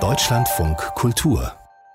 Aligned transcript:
Deutschlandfunk 0.00 0.78
Kultur 0.94 1.52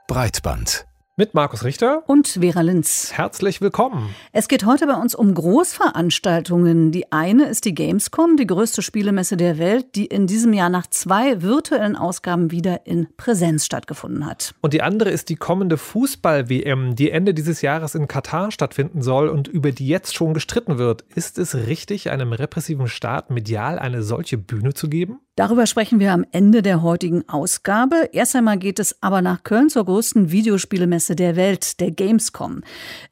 Breitband 0.07 0.85
mit 1.15 1.33
Markus 1.33 1.63
Richter 1.63 2.03
und 2.05 2.27
Vera 2.27 2.61
Linz. 2.61 3.11
Herzlich 3.13 3.61
willkommen. 3.61 4.13
Es 4.31 4.47
geht 4.47 4.63
heute 4.63 4.85
bei 4.85 4.93
uns 4.93 5.15
um 5.15 5.33
Großveranstaltungen. 5.33 6.91
Die 6.91 7.11
eine 7.11 7.47
ist 7.47 7.65
die 7.65 7.73
Gamescom, 7.73 8.37
die 8.37 8.45
größte 8.45 8.83
Spielemesse 8.83 9.37
der 9.37 9.57
Welt, 9.57 9.95
die 9.95 10.05
in 10.05 10.27
diesem 10.27 10.53
Jahr 10.53 10.69
nach 10.69 10.85
zwei 10.85 11.41
virtuellen 11.41 11.95
Ausgaben 11.95 12.51
wieder 12.51 12.85
in 12.85 13.07
Präsenz 13.17 13.65
stattgefunden 13.65 14.27
hat. 14.27 14.53
Und 14.61 14.75
die 14.75 14.83
andere 14.83 15.09
ist 15.09 15.29
die 15.29 15.35
kommende 15.35 15.77
Fußball-WM, 15.77 16.95
die 16.95 17.09
Ende 17.09 17.33
dieses 17.33 17.63
Jahres 17.63 17.95
in 17.95 18.07
Katar 18.07 18.51
stattfinden 18.51 19.01
soll 19.01 19.29
und 19.29 19.47
über 19.47 19.71
die 19.71 19.87
jetzt 19.87 20.13
schon 20.13 20.35
gestritten 20.35 20.77
wird. 20.77 21.01
Ist 21.15 21.39
es 21.39 21.55
richtig, 21.55 22.11
einem 22.11 22.33
repressiven 22.33 22.87
Staat 22.87 23.31
medial 23.31 23.79
eine 23.79 24.03
solche 24.03 24.37
Bühne 24.37 24.75
zu 24.75 24.89
geben? 24.89 25.21
Darüber 25.37 25.67
sprechen 25.67 25.99
wir 25.99 26.13
am 26.13 26.25
Ende 26.31 26.63
der 26.63 26.81
heutigen 26.81 27.29
Ausgabe. 27.29 28.09
Erst 28.11 28.35
einmal 28.35 28.57
geht 28.57 28.79
es 28.79 29.03
aber 29.03 29.21
nach 29.21 29.43
Köln 29.43 29.69
zur 29.69 29.85
größten 29.85 30.31
Videospielemesse 30.31 31.15
der 31.15 31.35
Welt, 31.35 31.79
der 31.79 31.91
Gamescom. 31.91 32.63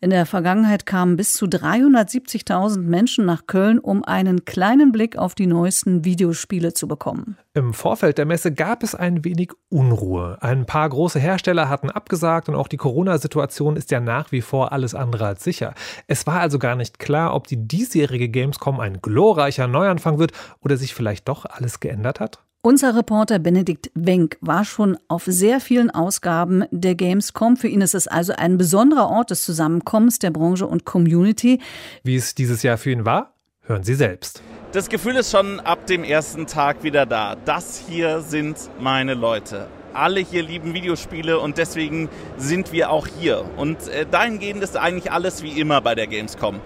In 0.01 0.09
der 0.09 0.25
Vergangenheit 0.25 0.87
kamen 0.87 1.17
bis 1.17 1.33
zu 1.33 1.45
370.000 1.45 2.79
Menschen 2.79 3.25
nach 3.25 3.45
Köln, 3.45 3.77
um 3.77 4.03
einen 4.03 4.43
kleinen 4.43 4.91
Blick 4.91 5.19
auf 5.19 5.35
die 5.35 5.45
neuesten 5.45 6.03
Videospiele 6.03 6.73
zu 6.73 6.87
bekommen. 6.87 7.37
Im 7.53 7.73
Vorfeld 7.73 8.17
der 8.17 8.25
Messe 8.25 8.51
gab 8.51 8.83
es 8.83 8.95
ein 8.95 9.23
wenig 9.23 9.51
Unruhe. 9.69 10.37
Ein 10.41 10.65
paar 10.65 10.89
große 10.89 11.19
Hersteller 11.19 11.69
hatten 11.69 11.89
abgesagt 11.89 12.49
und 12.49 12.55
auch 12.55 12.67
die 12.67 12.75
Corona-Situation 12.75 13.77
ist 13.77 13.91
ja 13.91 14.01
nach 14.01 14.33
wie 14.33 14.41
vor 14.41 14.73
alles 14.73 14.93
andere 14.93 15.27
als 15.27 15.43
sicher. 15.43 15.73
Es 16.07 16.27
war 16.27 16.41
also 16.41 16.59
gar 16.59 16.75
nicht 16.75 16.99
klar, 16.99 17.33
ob 17.33 17.47
die 17.47 17.65
diesjährige 17.65 18.27
Gamescom 18.27 18.81
ein 18.81 18.99
glorreicher 19.01 19.67
Neuanfang 19.67 20.19
wird 20.19 20.33
oder 20.59 20.75
sich 20.75 20.93
vielleicht 20.93 21.29
doch 21.29 21.45
alles 21.45 21.79
geändert 21.79 22.14
hat. 22.19 22.39
Unser 22.65 22.95
Reporter 22.95 23.37
Benedikt 23.37 23.91
Wenk 23.93 24.37
war 24.41 24.65
schon 24.65 24.97
auf 25.07 25.25
sehr 25.25 25.59
vielen 25.59 25.91
Ausgaben 25.91 26.65
der 26.71 26.95
Gamescom. 26.95 27.57
Für 27.57 27.67
ihn 27.67 27.81
ist 27.81 27.93
es 27.93 28.07
also 28.07 28.33
ein 28.33 28.57
besonderer 28.57 29.07
Ort 29.07 29.29
des 29.29 29.43
Zusammenkommens 29.43 30.17
der 30.17 30.31
Branche 30.31 30.65
und 30.65 30.83
Community. 30.83 31.59
Wie 32.03 32.15
es 32.15 32.33
dieses 32.33 32.63
Jahr 32.63 32.79
für 32.79 32.89
ihn 32.89 33.05
war, 33.05 33.35
hören 33.61 33.83
Sie 33.83 33.93
selbst. 33.93 34.41
Das 34.71 34.89
Gefühl 34.89 35.15
ist 35.15 35.29
schon 35.29 35.59
ab 35.59 35.85
dem 35.85 36.03
ersten 36.03 36.47
Tag 36.47 36.81
wieder 36.81 37.05
da. 37.05 37.35
Das 37.45 37.83
hier 37.87 38.21
sind 38.21 38.57
meine 38.79 39.13
Leute. 39.13 39.67
Alle 39.93 40.19
hier 40.19 40.41
lieben 40.41 40.73
Videospiele 40.73 41.39
und 41.39 41.59
deswegen 41.59 42.09
sind 42.37 42.71
wir 42.71 42.89
auch 42.89 43.05
hier. 43.05 43.45
Und 43.57 43.87
äh, 43.89 44.07
dahingehend 44.09 44.63
ist 44.63 44.75
eigentlich 44.75 45.11
alles 45.11 45.43
wie 45.43 45.59
immer 45.59 45.81
bei 45.81 45.93
der 45.93 46.07
Gamescom. 46.07 46.59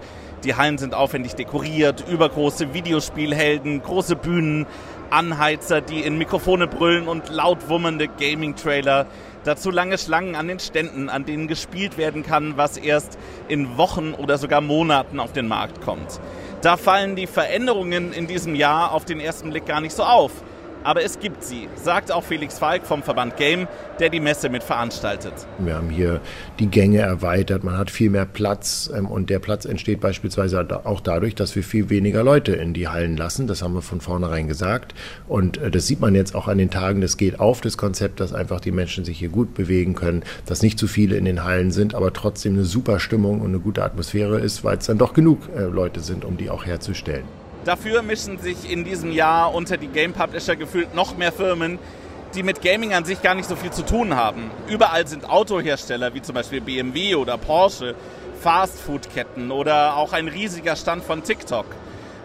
Die 0.44 0.54
Hallen 0.54 0.78
sind 0.78 0.94
aufwendig 0.94 1.34
dekoriert, 1.34 2.04
übergroße 2.10 2.72
Videospielhelden, 2.72 3.82
große 3.82 4.16
Bühnen, 4.16 4.66
Anheizer, 5.10 5.80
die 5.80 6.00
in 6.00 6.18
Mikrofone 6.18 6.66
brüllen 6.66 7.08
und 7.08 7.28
laut 7.28 7.68
wummernde 7.68 8.08
Gaming-Trailer. 8.08 9.06
Dazu 9.44 9.70
lange 9.70 9.98
Schlangen 9.98 10.34
an 10.34 10.48
den 10.48 10.60
Ständen, 10.60 11.08
an 11.08 11.24
denen 11.24 11.48
gespielt 11.48 11.96
werden 11.96 12.22
kann, 12.22 12.56
was 12.56 12.76
erst 12.76 13.18
in 13.48 13.76
Wochen 13.76 14.14
oder 14.14 14.38
sogar 14.38 14.60
Monaten 14.60 15.18
auf 15.18 15.32
den 15.32 15.48
Markt 15.48 15.80
kommt. 15.80 16.20
Da 16.62 16.76
fallen 16.76 17.16
die 17.16 17.26
Veränderungen 17.26 18.12
in 18.12 18.26
diesem 18.26 18.54
Jahr 18.54 18.92
auf 18.92 19.04
den 19.04 19.18
ersten 19.18 19.50
Blick 19.50 19.66
gar 19.66 19.80
nicht 19.80 19.94
so 19.94 20.04
auf. 20.04 20.32
Aber 20.82 21.02
es 21.02 21.20
gibt 21.20 21.44
sie, 21.44 21.68
sagt 21.74 22.10
auch 22.10 22.24
Felix 22.24 22.58
Falk 22.58 22.86
vom 22.86 23.02
Verband 23.02 23.36
Game, 23.36 23.68
der 23.98 24.08
die 24.08 24.20
Messe 24.20 24.48
mit 24.48 24.62
veranstaltet. 24.62 25.34
Wir 25.58 25.74
haben 25.74 25.90
hier 25.90 26.20
die 26.58 26.68
Gänge 26.68 27.00
erweitert, 27.00 27.64
man 27.64 27.76
hat 27.76 27.90
viel 27.90 28.08
mehr 28.08 28.24
Platz 28.24 28.90
ähm, 28.94 29.06
und 29.06 29.28
der 29.28 29.40
Platz 29.40 29.66
entsteht 29.66 30.00
beispielsweise 30.00 30.66
auch 30.84 31.00
dadurch, 31.00 31.34
dass 31.34 31.54
wir 31.54 31.62
viel 31.62 31.90
weniger 31.90 32.22
Leute 32.22 32.52
in 32.52 32.72
die 32.72 32.88
Hallen 32.88 33.16
lassen. 33.16 33.46
Das 33.46 33.62
haben 33.62 33.74
wir 33.74 33.82
von 33.82 34.00
vornherein 34.00 34.48
gesagt 34.48 34.94
und 35.28 35.58
äh, 35.58 35.70
das 35.70 35.86
sieht 35.86 36.00
man 36.00 36.14
jetzt 36.14 36.34
auch 36.34 36.48
an 36.48 36.58
den 36.58 36.70
Tagen. 36.70 37.02
Das 37.02 37.18
geht 37.18 37.40
auf 37.40 37.60
das 37.60 37.76
Konzept, 37.76 38.20
dass 38.20 38.32
einfach 38.32 38.60
die 38.60 38.72
Menschen 38.72 39.04
sich 39.04 39.18
hier 39.18 39.28
gut 39.28 39.54
bewegen 39.54 39.94
können, 39.94 40.22
dass 40.46 40.62
nicht 40.62 40.78
zu 40.78 40.86
viele 40.86 41.16
in 41.16 41.26
den 41.26 41.44
Hallen 41.44 41.72
sind, 41.72 41.94
aber 41.94 42.12
trotzdem 42.12 42.54
eine 42.54 42.64
super 42.64 43.00
Stimmung 43.00 43.40
und 43.40 43.48
eine 43.48 43.60
gute 43.60 43.84
Atmosphäre 43.84 44.40
ist, 44.40 44.64
weil 44.64 44.78
es 44.78 44.86
dann 44.86 44.98
doch 44.98 45.12
genug 45.12 45.40
äh, 45.54 45.64
Leute 45.64 46.00
sind, 46.00 46.24
um 46.24 46.38
die 46.38 46.48
auch 46.48 46.64
herzustellen. 46.64 47.39
Dafür 47.64 48.02
mischen 48.02 48.38
sich 48.38 48.70
in 48.70 48.84
diesem 48.84 49.12
Jahr 49.12 49.54
unter 49.54 49.76
die 49.76 49.88
Game 49.88 50.14
Publisher 50.14 50.56
gefühlt 50.56 50.94
noch 50.94 51.16
mehr 51.18 51.30
Firmen, 51.30 51.78
die 52.34 52.42
mit 52.42 52.62
Gaming 52.62 52.94
an 52.94 53.04
sich 53.04 53.20
gar 53.20 53.34
nicht 53.34 53.48
so 53.48 53.56
viel 53.56 53.70
zu 53.70 53.84
tun 53.84 54.16
haben. 54.16 54.50
Überall 54.66 55.06
sind 55.06 55.28
Autohersteller 55.28 56.14
wie 56.14 56.22
zum 56.22 56.34
Beispiel 56.34 56.62
BMW 56.62 57.16
oder 57.16 57.36
Porsche, 57.36 57.94
Fastfood-Ketten 58.40 59.50
oder 59.50 59.96
auch 59.96 60.14
ein 60.14 60.28
riesiger 60.28 60.74
Stand 60.74 61.04
von 61.04 61.22
TikTok. 61.22 61.66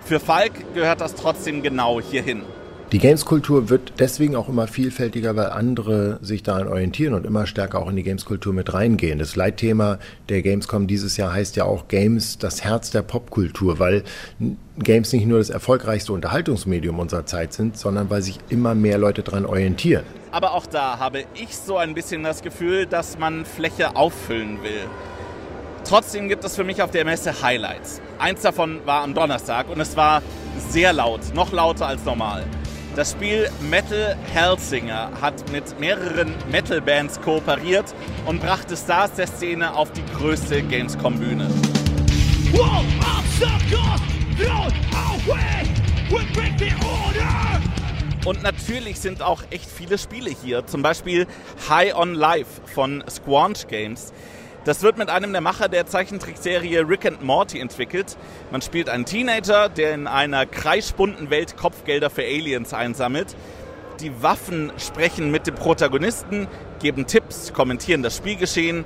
Für 0.05 0.21
Falk 0.21 0.73
gehört 0.73 1.01
das 1.01 1.15
trotzdem 1.15 1.63
genau 1.63 1.99
hierhin. 1.99 2.43
Die 2.91 2.99
Games-Kultur 2.99 3.69
wird 3.69 3.93
deswegen 3.97 4.35
auch 4.35 4.47
immer 4.47 4.67
vielfältiger, 4.67 5.35
weil 5.35 5.47
andere 5.47 6.19
sich 6.21 6.43
daran 6.43 6.67
orientieren 6.67 7.15
und 7.15 7.25
immer 7.25 7.47
stärker 7.47 7.79
auch 7.79 7.89
in 7.89 7.95
die 7.95 8.03
Games-Kultur 8.03 8.53
mit 8.53 8.75
reingehen. 8.75 9.17
Das 9.17 9.35
Leitthema 9.35 9.97
der 10.29 10.43
Gamescom 10.43 10.85
dieses 10.85 11.17
Jahr 11.17 11.33
heißt 11.33 11.55
ja 11.55 11.65
auch 11.65 11.87
Games, 11.87 12.37
das 12.37 12.63
Herz 12.63 12.91
der 12.91 13.01
Popkultur, 13.01 13.79
weil 13.79 14.03
Games 14.77 15.11
nicht 15.13 15.25
nur 15.25 15.39
das 15.39 15.49
erfolgreichste 15.49 16.13
Unterhaltungsmedium 16.13 16.99
unserer 16.99 17.25
Zeit 17.25 17.53
sind, 17.53 17.75
sondern 17.75 18.11
weil 18.11 18.21
sich 18.21 18.37
immer 18.49 18.75
mehr 18.75 18.99
Leute 18.99 19.23
daran 19.23 19.47
orientieren. 19.47 20.03
Aber 20.31 20.53
auch 20.53 20.67
da 20.67 20.99
habe 20.99 21.23
ich 21.33 21.57
so 21.57 21.77
ein 21.77 21.95
bisschen 21.95 22.21
das 22.21 22.43
Gefühl, 22.43 22.85
dass 22.85 23.17
man 23.17 23.45
Fläche 23.45 23.95
auffüllen 23.95 24.61
will. 24.61 24.85
Trotzdem 25.85 26.29
gibt 26.29 26.43
es 26.43 26.55
für 26.55 26.63
mich 26.63 26.83
auf 26.83 26.91
der 26.91 27.03
Messe 27.03 27.41
Highlights. 27.41 27.99
Eins 28.19 28.41
davon 28.41 28.79
war 28.85 29.01
am 29.01 29.15
Donnerstag 29.15 29.69
und 29.69 29.79
es 29.79 29.97
war 29.97 30.21
sehr 30.69 30.93
laut, 30.93 31.21
noch 31.33 31.51
lauter 31.51 31.87
als 31.87 32.05
normal. 32.05 32.43
Das 32.95 33.11
Spiel 33.11 33.49
Metal 33.59 34.15
Hellsinger 34.31 35.11
hat 35.19 35.51
mit 35.51 35.77
mehreren 35.81 36.33
Metal-Bands 36.49 37.19
kooperiert 37.19 37.93
und 38.25 38.41
brachte 38.41 38.77
Stars 38.77 39.11
der 39.15 39.27
Szene 39.27 39.75
auf 39.75 39.91
die 39.91 40.05
größte 40.17 40.63
Gamescom-Bühne. 40.63 41.49
Und 48.23 48.43
natürlich 48.43 48.99
sind 49.01 49.21
auch 49.21 49.43
echt 49.49 49.69
viele 49.69 49.97
Spiele 49.97 50.29
hier. 50.29 50.65
Zum 50.65 50.81
Beispiel 50.81 51.27
High 51.67 51.95
on 51.95 52.13
Life 52.13 52.61
von 52.73 53.03
Squanch 53.09 53.67
Games. 53.67 54.13
Das 54.65 54.81
wird 54.81 54.97
mit 54.97 55.11
einem 55.11 55.31
der 55.31 55.41
Macher 55.41 55.69
der 55.69 55.85
Zeichentrickserie 55.85 56.89
Rick 56.89 57.05
and 57.05 57.21
Morty 57.21 57.59
entwickelt. 57.59 58.17
Man 58.51 58.63
spielt 58.63 58.89
einen 58.89 59.05
Teenager, 59.05 59.69
der 59.69 59.93
in 59.93 60.07
einer 60.07 60.47
kreisbunten 60.47 61.29
Welt 61.29 61.55
Kopfgelder 61.55 62.09
für 62.09 62.23
Aliens 62.23 62.73
einsammelt. 62.73 63.35
Die 63.99 64.23
Waffen 64.23 64.73
sprechen 64.77 65.29
mit 65.29 65.45
dem 65.45 65.53
Protagonisten, 65.53 66.47
geben 66.81 67.05
Tipps, 67.05 67.53
kommentieren 67.53 68.01
das 68.01 68.17
Spielgeschehen 68.17 68.85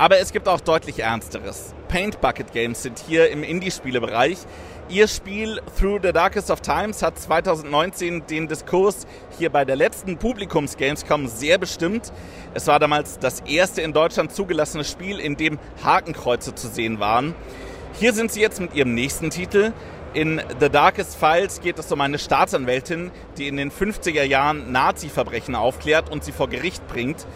Aber 0.00 0.18
es 0.18 0.32
gibt 0.32 0.48
auch 0.48 0.62
deutlich 0.62 1.00
Ernsteres. 1.00 1.74
Paint 1.88 2.22
Bucket 2.22 2.54
Games 2.54 2.82
sind 2.82 2.98
hier 3.06 3.28
im 3.28 3.42
Indie-Spielebereich. 3.42 4.38
Ihr 4.88 5.06
Spiel 5.06 5.60
Through 5.78 6.00
the 6.02 6.12
Darkest 6.12 6.50
of 6.50 6.62
Times 6.62 7.02
hat 7.02 7.18
2019 7.18 8.26
den 8.26 8.48
Diskurs 8.48 9.06
hier 9.38 9.50
bei 9.50 9.66
der 9.66 9.76
letzten 9.76 10.16
Publikums 10.16 10.78
Gamescom 10.78 11.26
sehr 11.26 11.58
bestimmt. 11.58 12.14
Es 12.54 12.66
war 12.66 12.78
damals 12.78 13.18
das 13.18 13.40
erste 13.40 13.82
in 13.82 13.92
Deutschland 13.92 14.32
zugelassene 14.32 14.84
Spiel, 14.84 15.20
in 15.20 15.36
dem 15.36 15.58
Hakenkreuze 15.84 16.54
zu 16.54 16.68
sehen 16.68 16.98
waren. 16.98 17.34
Hier 17.98 18.14
sind 18.14 18.32
sie 18.32 18.40
jetzt 18.40 18.58
mit 18.58 18.74
ihrem 18.74 18.94
nächsten 18.94 19.28
Titel. 19.28 19.74
In 20.14 20.40
The 20.60 20.70
Darkest 20.70 21.14
Files 21.14 21.60
geht 21.60 21.78
es 21.78 21.92
um 21.92 22.00
eine 22.00 22.18
Staatsanwältin, 22.18 23.10
die 23.36 23.48
in 23.48 23.58
den 23.58 23.70
50er 23.70 24.22
Jahren 24.22 24.72
Nazi-Verbrechen 24.72 25.54
aufklärt 25.54 26.08
und 26.08 26.24
sie 26.24 26.32
vor 26.32 26.48
Gericht 26.48 26.88
bringt. 26.88 27.26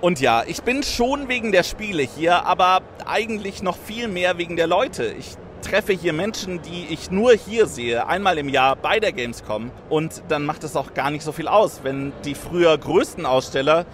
Und 0.00 0.18
ja, 0.18 0.44
ich 0.46 0.62
bin 0.62 0.82
schon 0.82 1.28
wegen 1.28 1.52
der 1.52 1.62
Spiele 1.62 2.02
hier, 2.02 2.46
aber 2.46 2.80
eigentlich 3.04 3.62
noch 3.62 3.76
viel 3.76 4.08
mehr 4.08 4.38
wegen 4.38 4.56
der 4.56 4.66
Leute. 4.66 5.04
Ich 5.18 5.36
treffe 5.60 5.92
hier 5.92 6.14
Menschen, 6.14 6.62
die 6.62 6.86
ich 6.88 7.10
nur 7.10 7.34
hier 7.34 7.66
sehe, 7.66 8.06
einmal 8.06 8.38
im 8.38 8.48
Jahr 8.48 8.76
bei 8.76 8.98
der 8.98 9.12
Gamescom. 9.12 9.70
Und 9.90 10.22
dann 10.28 10.46
macht 10.46 10.64
es 10.64 10.74
auch 10.74 10.94
gar 10.94 11.10
nicht 11.10 11.22
so 11.22 11.32
viel 11.32 11.48
aus, 11.48 11.80
wenn 11.82 12.14
die 12.24 12.34
früher 12.34 12.78
größten 12.78 13.26
Aussteller 13.26 13.84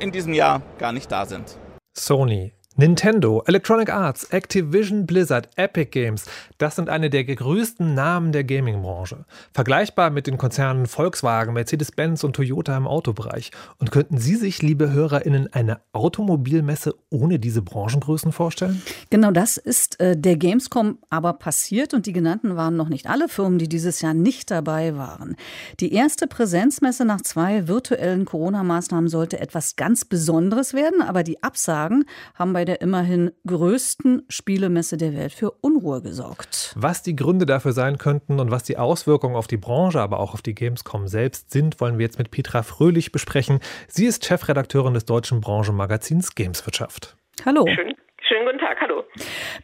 in 0.00 0.10
diesem 0.10 0.34
Jahr 0.34 0.62
gar 0.78 0.90
nicht 0.90 1.12
da 1.12 1.26
sind. 1.26 1.56
Sony, 1.96 2.54
Nintendo, 2.76 3.42
Electronic 3.46 3.92
Arts, 3.92 4.24
Activision 4.30 5.04
Blizzard, 5.04 5.50
Epic 5.56 5.90
Games, 5.90 6.24
das 6.56 6.76
sind 6.76 6.88
eine 6.88 7.10
der 7.10 7.24
größten 7.24 7.92
Namen 7.92 8.32
der 8.32 8.44
Gaming-Branche. 8.44 9.26
Vergleichbar 9.52 10.08
mit 10.08 10.26
den 10.26 10.38
Konzernen 10.38 10.86
Volkswagen, 10.86 11.52
Mercedes-Benz 11.52 12.24
und 12.24 12.34
Toyota 12.34 12.74
im 12.74 12.86
Autobereich. 12.86 13.50
Und 13.78 13.90
könnten 13.90 14.16
Sie 14.16 14.36
sich, 14.36 14.62
liebe 14.62 14.90
HörerInnen, 14.90 15.52
eine 15.52 15.80
Automobilmesse 15.92 16.94
ohne 17.10 17.38
diese 17.38 17.60
Branchengrößen 17.60 18.32
vorstellen? 18.32 18.80
Genau 19.10 19.32
das 19.32 19.58
ist 19.58 20.00
äh, 20.00 20.16
der 20.16 20.36
Gamescom 20.36 20.96
aber 21.10 21.34
passiert 21.34 21.92
und 21.92 22.06
die 22.06 22.14
genannten 22.14 22.56
waren 22.56 22.76
noch 22.76 22.88
nicht 22.88 23.06
alle 23.06 23.28
Firmen, 23.28 23.58
die 23.58 23.68
dieses 23.68 24.00
Jahr 24.00 24.14
nicht 24.14 24.50
dabei 24.50 24.96
waren. 24.96 25.36
Die 25.80 25.92
erste 25.92 26.26
Präsenzmesse 26.26 27.04
nach 27.04 27.20
zwei 27.20 27.68
virtuellen 27.68 28.24
Corona-Maßnahmen 28.24 29.08
sollte 29.08 29.40
etwas 29.40 29.76
ganz 29.76 30.06
Besonderes 30.06 30.72
werden, 30.72 31.02
aber 31.02 31.22
die 31.22 31.42
Absagen 31.42 32.04
haben 32.34 32.54
bei 32.54 32.61
bei 32.62 32.66
der 32.66 32.80
immerhin 32.80 33.32
größten 33.44 34.22
Spielemesse 34.28 34.96
der 34.96 35.16
Welt 35.16 35.32
für 35.32 35.50
Unruhe 35.50 36.00
gesorgt. 36.00 36.72
Was 36.76 37.02
die 37.02 37.16
Gründe 37.16 37.44
dafür 37.44 37.72
sein 37.72 37.98
könnten 37.98 38.38
und 38.38 38.52
was 38.52 38.62
die 38.62 38.78
Auswirkungen 38.78 39.34
auf 39.34 39.48
die 39.48 39.56
Branche, 39.56 40.00
aber 40.00 40.20
auch 40.20 40.32
auf 40.32 40.42
die 40.42 40.54
Gamescom 40.54 41.08
selbst 41.08 41.50
sind, 41.50 41.80
wollen 41.80 41.98
wir 41.98 42.06
jetzt 42.06 42.20
mit 42.20 42.30
Petra 42.30 42.62
Fröhlich 42.62 43.10
besprechen. 43.10 43.58
Sie 43.88 44.06
ist 44.06 44.24
Chefredakteurin 44.24 44.94
des 44.94 45.06
deutschen 45.06 45.40
Branchenmagazins 45.40 46.36
Gameswirtschaft. 46.36 47.16
Hallo. 47.44 47.66
Schön. 47.66 47.96
Schönen 48.28 48.46
guten 48.46 48.58
Tag, 48.60 48.80
hallo. 48.80 49.02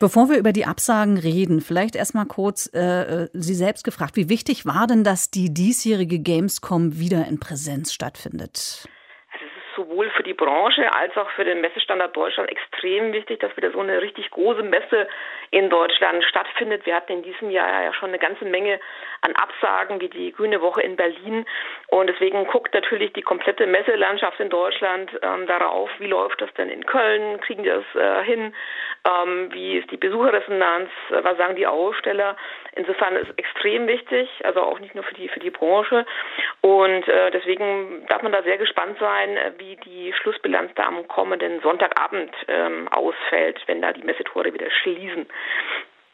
Bevor 0.01 0.29
wir 0.29 0.37
über 0.37 0.53
die 0.53 0.67
Absagen 0.67 1.19
reden, 1.19 1.61
vielleicht 1.61 1.95
erstmal 1.95 2.27
kurz 2.27 2.69
äh, 2.75 2.81
äh, 3.27 3.29
Sie 3.33 3.55
selbst 3.55 3.85
gefragt, 3.85 4.17
wie 4.17 4.29
wichtig 4.29 4.67
war 4.67 4.89
denn, 4.89 5.05
dass 5.05 5.31
die 5.31 5.55
diesjährige 5.55 6.19
Gamescom 6.19 6.99
wieder 6.99 7.29
in 7.29 7.39
Präsenz 7.39 7.93
stattfindet? 7.93 8.89
Sowohl 9.79 10.11
für 10.11 10.25
die 10.25 10.35
Branche 10.35 10.93
als 10.93 11.17
auch 11.17 11.31
für 11.31 11.45
den 11.45 11.61
Messestandard 11.61 12.17
Deutschland 12.17 12.51
extrem 12.51 13.13
wichtig, 13.13 13.39
dass 13.39 13.57
wieder 13.57 13.71
so 13.71 13.81
eine 13.81 14.03
richtig 14.03 14.31
große 14.31 14.65
Messe 14.65 15.09
in 15.51 15.71
Deutschland 15.71 16.25
stattfindet. 16.25 16.85
Wir 16.85 16.97
hatten 16.97 17.13
in 17.13 17.23
diesem 17.23 17.51
Jahr 17.51 17.85
ja 17.85 17.95
schon 17.95 18.09
eine 18.09 18.19
ganze 18.19 18.45
Menge 18.45 18.81
an 19.21 19.35
Absagen, 19.37 20.01
wie 20.01 20.09
die 20.09 20.33
Grüne 20.33 20.61
Woche 20.61 20.83
in 20.83 20.97
Berlin. 20.97 21.47
Und 21.87 22.09
deswegen 22.09 22.47
guckt 22.47 22.75
natürlich 22.75 23.13
die 23.13 23.23
komplette 23.23 23.67
Messelandschaft 23.67 24.41
in 24.41 24.51
Deutschland 24.51 25.11
ähm, 25.23 25.47
darauf, 25.47 25.91
wie 25.99 26.07
läuft 26.07 26.41
das 26.41 26.53
denn 26.55 26.69
in 26.69 26.85
Köln, 26.85 27.41
kriegen 27.41 27.63
die 27.63 27.69
das 27.69 27.85
äh, 27.95 28.25
hin, 28.25 28.55
ähm, 29.07 29.53
wie 29.53 29.79
ist 29.79 29.91
die 29.91 29.97
Besucherresonanz, 29.97 30.91
äh, 31.11 31.23
was 31.23 31.39
sagen 31.39 31.55
die 31.55 31.67
Aussteller. 31.67 32.37
Insofern 32.79 33.17
ist 33.17 33.29
es 33.29 33.35
extrem 33.37 33.89
wichtig, 33.89 34.29
also 34.45 34.61
auch 34.63 34.79
nicht 34.79 34.95
nur 34.95 35.03
für 35.03 35.15
die 35.15 35.29
für 35.29 35.41
die 35.41 35.51
Branche. 35.51 36.07
Und 36.61 37.09
äh, 37.09 37.33
deswegen 37.33 38.07
darf 38.07 38.23
man 38.23 38.31
da 38.31 38.45
sehr 38.45 38.57
gespannt 38.57 38.97
sein, 39.01 39.37
äh, 39.37 39.53
wie 39.59 39.75
die 39.85 40.13
Schlussbilanz 40.13 40.71
da 40.77 40.87
am 40.87 41.09
kommenden 41.09 41.61
Sonntagabend 41.61 42.31
ähm, 42.47 42.87
ausfällt, 42.89 43.61
wenn 43.67 43.83
da 43.83 43.93
die 43.93 44.05
Messetore 44.05 44.55
wieder 44.55 44.71
schließen. 44.71 45.27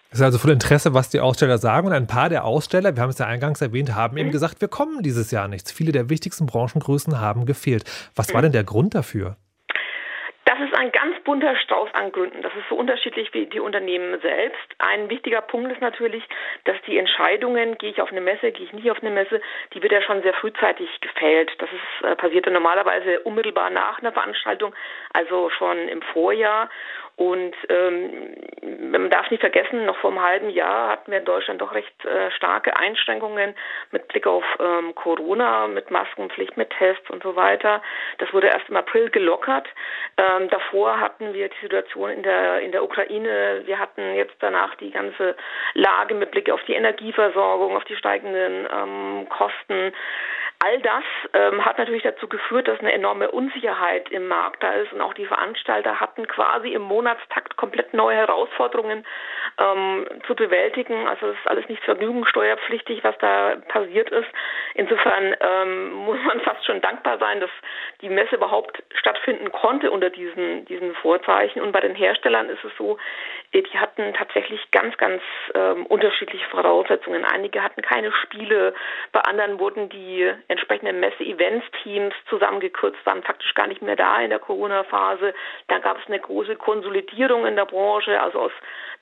Es 0.09 0.21
ist 0.21 0.25
also 0.25 0.39
voll 0.39 0.53
Interesse, 0.53 0.95
was 0.95 1.11
die 1.11 1.21
Aussteller 1.21 1.59
sagen. 1.59 1.89
Und 1.89 1.93
ein 1.93 2.07
paar 2.07 2.31
der 2.31 2.45
Aussteller, 2.45 2.97
wir 2.97 3.03
haben 3.03 3.11
es 3.11 3.19
ja 3.19 3.27
eingangs 3.27 3.61
erwähnt, 3.61 3.95
haben 3.95 4.15
mhm. 4.15 4.21
eben 4.21 4.31
gesagt, 4.31 4.63
wir 4.63 4.69
kommen 4.69 5.03
dieses 5.03 5.33
Jahr 5.33 5.49
nichts. 5.49 5.71
Viele 5.71 5.93
der 5.93 6.09
wichtigsten 6.09 6.47
Branchengrößen 6.47 7.21
haben 7.21 7.45
gefehlt. 7.45 7.85
Was 8.15 8.33
war 8.33 8.41
mhm. 8.41 8.45
denn 8.45 8.53
der 8.53 8.65
Grund 8.65 8.95
dafür? 8.95 9.37
Das 10.57 10.69
ist 10.69 10.79
ein 10.79 10.93
ganz 10.93 11.19
bunter 11.25 11.57
Strauß 11.57 11.93
an 11.95 12.13
Gründen. 12.13 12.41
Das 12.43 12.55
ist 12.55 12.69
so 12.69 12.77
unterschiedlich 12.77 13.35
wie 13.35 13.47
die 13.47 13.59
Unternehmen 13.59 14.21
selbst. 14.21 14.63
Ein 14.79 15.11
wichtiger 15.11 15.41
Punkt 15.41 15.73
ist 15.73 15.81
natürlich, 15.81 16.23
dass 16.63 16.77
die 16.87 16.97
Entscheidungen, 16.97 17.77
gehe 17.77 17.91
ich 17.91 18.01
auf 18.01 18.13
eine 18.13 18.21
Messe, 18.21 18.53
gehe 18.53 18.67
ich 18.67 18.73
nicht 18.73 18.89
auf 18.89 19.03
eine 19.03 19.11
Messe, 19.11 19.41
die 19.73 19.83
wird 19.83 19.91
ja 19.91 20.01
schon 20.01 20.23
sehr 20.23 20.33
frühzeitig 20.35 20.89
gefällt. 21.01 21.51
Das 21.59 21.69
ist 21.73 22.07
äh, 22.07 22.15
passiert 22.15 22.47
normalerweise 22.47 23.19
unmittelbar 23.23 23.69
nach 23.71 23.99
einer 23.99 24.13
Veranstaltung, 24.13 24.77
also 25.13 25.51
schon 25.51 25.89
im 25.89 26.03
Vorjahr. 26.03 26.71
Und 27.17 27.55
ähm, 27.69 28.91
man 28.91 29.09
darf 29.09 29.31
nicht 29.31 29.41
vergessen, 29.41 29.87
noch 29.87 29.97
vor 29.99 30.11
einem 30.11 30.23
halben 30.23 30.51
Jahr 30.51 30.89
hatten 30.89 31.13
wir 31.13 31.19
in 31.19 31.25
Deutschland 31.25 31.61
doch 31.61 31.73
recht 31.73 32.05
äh, 32.05 32.31
starke 32.33 32.77
Einschränkungen 32.77 33.55
mit 33.93 34.09
Blick 34.09 34.27
auf 34.27 34.45
ähm, 34.59 34.95
Corona, 34.97 35.69
mit 35.69 35.93
Maskenpflicht, 35.93 36.57
mit 36.57 36.71
Tests 36.71 37.09
und 37.11 37.23
so 37.23 37.37
weiter. 37.37 37.83
Das 38.19 38.33
wurde 38.33 38.49
erst 38.49 38.69
im 38.69 38.77
April 38.77 39.11
gelockert. 39.11 39.69
Ähm, 40.17 40.49
davor 40.49 40.99
hatten 40.99 41.35
wir 41.35 41.49
die 41.49 41.61
Situation 41.63 42.11
in 42.11 42.23
der 42.25 42.61
in 42.61 42.73
der 42.73 42.83
Ukraine. 42.83 43.63
Wir 43.65 43.79
hatten 43.79 44.15
jetzt 44.15 44.35
danach 44.41 44.75
die 44.77 44.91
ganze 44.91 45.37
Lage 45.75 46.15
mit 46.15 46.33
Blick 46.33 46.51
auf 46.51 46.63
die 46.65 46.75
Energieversorgung, 46.75 47.77
auf 47.77 47.85
die 47.85 47.97
steigenden 47.97 48.67
ähm, 48.73 49.29
Kosten. 49.29 49.93
All 50.65 50.81
das 50.81 51.05
ähm, 51.35 51.63
hat 51.63 51.77
natürlich 51.77 52.05
dazu 52.05 52.27
geführt, 52.27 52.69
dass 52.69 52.81
eine 52.81 52.93
enorme 52.93 53.31
Unsicherheit 53.31 54.11
im 54.11 54.29
Markt 54.29 54.63
da 54.63 54.73
ist 54.73 54.95
und 54.95 55.03
auch 55.03 55.13
die 55.13 55.27
Veranstalter 55.27 56.01
hatten 56.01 56.27
quasi 56.27 56.73
im 56.73 56.81
Monatstakt 56.81 57.59
komplett 57.59 57.93
neue 57.93 58.17
Herausforderungen 58.17 59.05
ähm, 59.59 60.07
zu 60.27 60.35
bewältigen. 60.35 61.07
Also 61.07 61.27
es 61.27 61.37
ist 61.37 61.49
alles 61.49 61.69
nicht 61.69 61.85
vergnügungssteuerpflichtig, 61.85 63.05
was 63.05 63.15
da 63.19 63.57
passiert 63.69 64.09
ist. 64.09 64.29
Insofern 64.73 65.37
ähm, 65.39 65.93
muss 66.07 66.19
man 66.25 66.41
fast 66.41 66.65
schon 66.65 66.81
dankbar 66.81 67.19
sein, 67.19 67.41
dass 67.41 67.51
die 68.01 68.09
Messe 68.09 68.37
überhaupt 68.37 68.83
stattfinden 68.95 69.53
konnte 69.53 69.91
unter 69.91 70.09
diesen, 70.09 70.65
diesen 70.65 70.95
Vorzeichen. 70.95 71.61
Und 71.61 71.73
bei 71.73 71.81
den 71.81 71.95
Herstellern 71.95 72.49
ist 72.49 72.65
es 72.65 72.73
so, 72.79 72.97
die 73.63 73.79
hatten 73.79 74.13
tatsächlich 74.15 74.71
ganz, 74.71 74.97
ganz 74.97 75.23
ähm, 75.55 75.87
unterschiedliche 75.87 76.47
Voraussetzungen. 76.49 77.25
Einige 77.25 77.63
hatten 77.63 77.83
keine 77.83 78.13
Spiele, 78.13 78.75
bei 79.13 79.21
anderen 79.21 79.59
wurden 79.59 79.89
die 79.89 80.33
entsprechenden 80.49 81.01
Messe-Events-Teams 81.01 82.15
zusammengekürzt, 82.29 83.05
waren 83.05 83.23
faktisch 83.23 83.55
gar 83.55 83.67
nicht 83.67 83.83
mehr 83.83 83.97
da 83.97 84.21
in 84.21 84.31
der 84.31 84.39
Corona-Phase. 84.39 85.35
Dann 85.69 85.83
gab 85.83 85.99
es 85.99 86.07
eine 86.07 86.19
große 86.19 86.57
Konsolidierung 86.57 87.47
in 87.47 87.57
der 87.57 87.67
Branche, 87.67 88.21
also 88.21 88.41
aus 88.41 88.53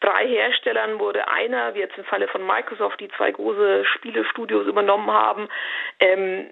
drei 0.01 0.27
Herstellern 0.27 0.99
wurde 0.99 1.29
einer, 1.29 1.75
wie 1.75 1.81
jetzt 1.81 1.97
im 1.97 2.05
Falle 2.05 2.29
von 2.29 2.47
Microsoft, 2.47 3.01
die 3.01 3.09
zwei 3.17 3.31
große 3.31 3.85
Spielestudios 3.85 4.67
übernommen 4.67 5.11
haben. 5.11 5.49
Ähm, 6.01 6.49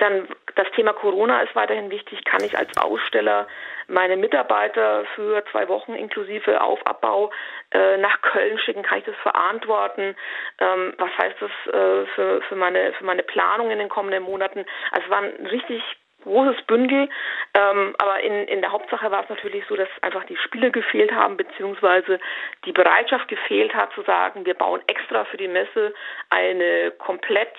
dann 0.00 0.28
das 0.54 0.70
Thema 0.72 0.92
Corona 0.92 1.42
ist 1.42 1.54
weiterhin 1.54 1.90
wichtig. 1.90 2.24
Kann 2.24 2.42
ich 2.42 2.56
als 2.56 2.76
Aussteller 2.78 3.46
meine 3.88 4.16
Mitarbeiter 4.16 5.04
für 5.14 5.44
zwei 5.50 5.68
Wochen 5.68 5.94
inklusive 5.94 6.60
Aufabbau 6.60 7.30
äh, 7.72 7.96
nach 7.98 8.20
Köln 8.22 8.58
schicken? 8.58 8.82
Kann 8.82 8.98
ich 8.98 9.04
das 9.04 9.16
verantworten? 9.16 10.16
Ähm, 10.58 10.94
was 10.98 11.10
heißt 11.18 11.36
das 11.40 11.50
äh, 11.74 12.06
für, 12.14 12.42
für, 12.42 12.56
meine, 12.56 12.92
für 12.94 13.04
meine 13.04 13.22
Planung 13.22 13.70
in 13.70 13.78
den 13.78 13.88
kommenden 13.88 14.22
Monaten? 14.22 14.64
Also 14.90 15.04
es 15.04 15.10
war 15.10 15.22
ein 15.22 15.46
richtig 15.46 15.82
großes 16.22 16.62
Bündel. 16.66 17.08
Ähm, 17.54 17.94
aber 17.98 18.20
in, 18.20 18.46
in 18.48 18.60
der 18.60 18.72
Hauptsache 18.72 19.10
war 19.10 19.22
es 19.22 19.28
natürlich 19.28 19.64
so, 19.68 19.76
dass 19.76 19.88
einfach 20.02 20.24
die 20.24 20.36
Spiele 20.36 20.70
gefehlt 20.70 21.12
haben, 21.12 21.36
beziehungsweise 21.36 22.20
die 22.64 22.72
Bereitschaft 22.72 23.28
gefehlt 23.28 23.74
hat, 23.74 23.92
zu 23.92 24.02
sagen, 24.02 24.46
wir 24.46 24.54
bauen 24.54 24.80
extra 24.86 25.24
für 25.24 25.36
die 25.36 25.48
Messe 25.48 25.94
eine 26.30 26.92
komplett 26.92 27.54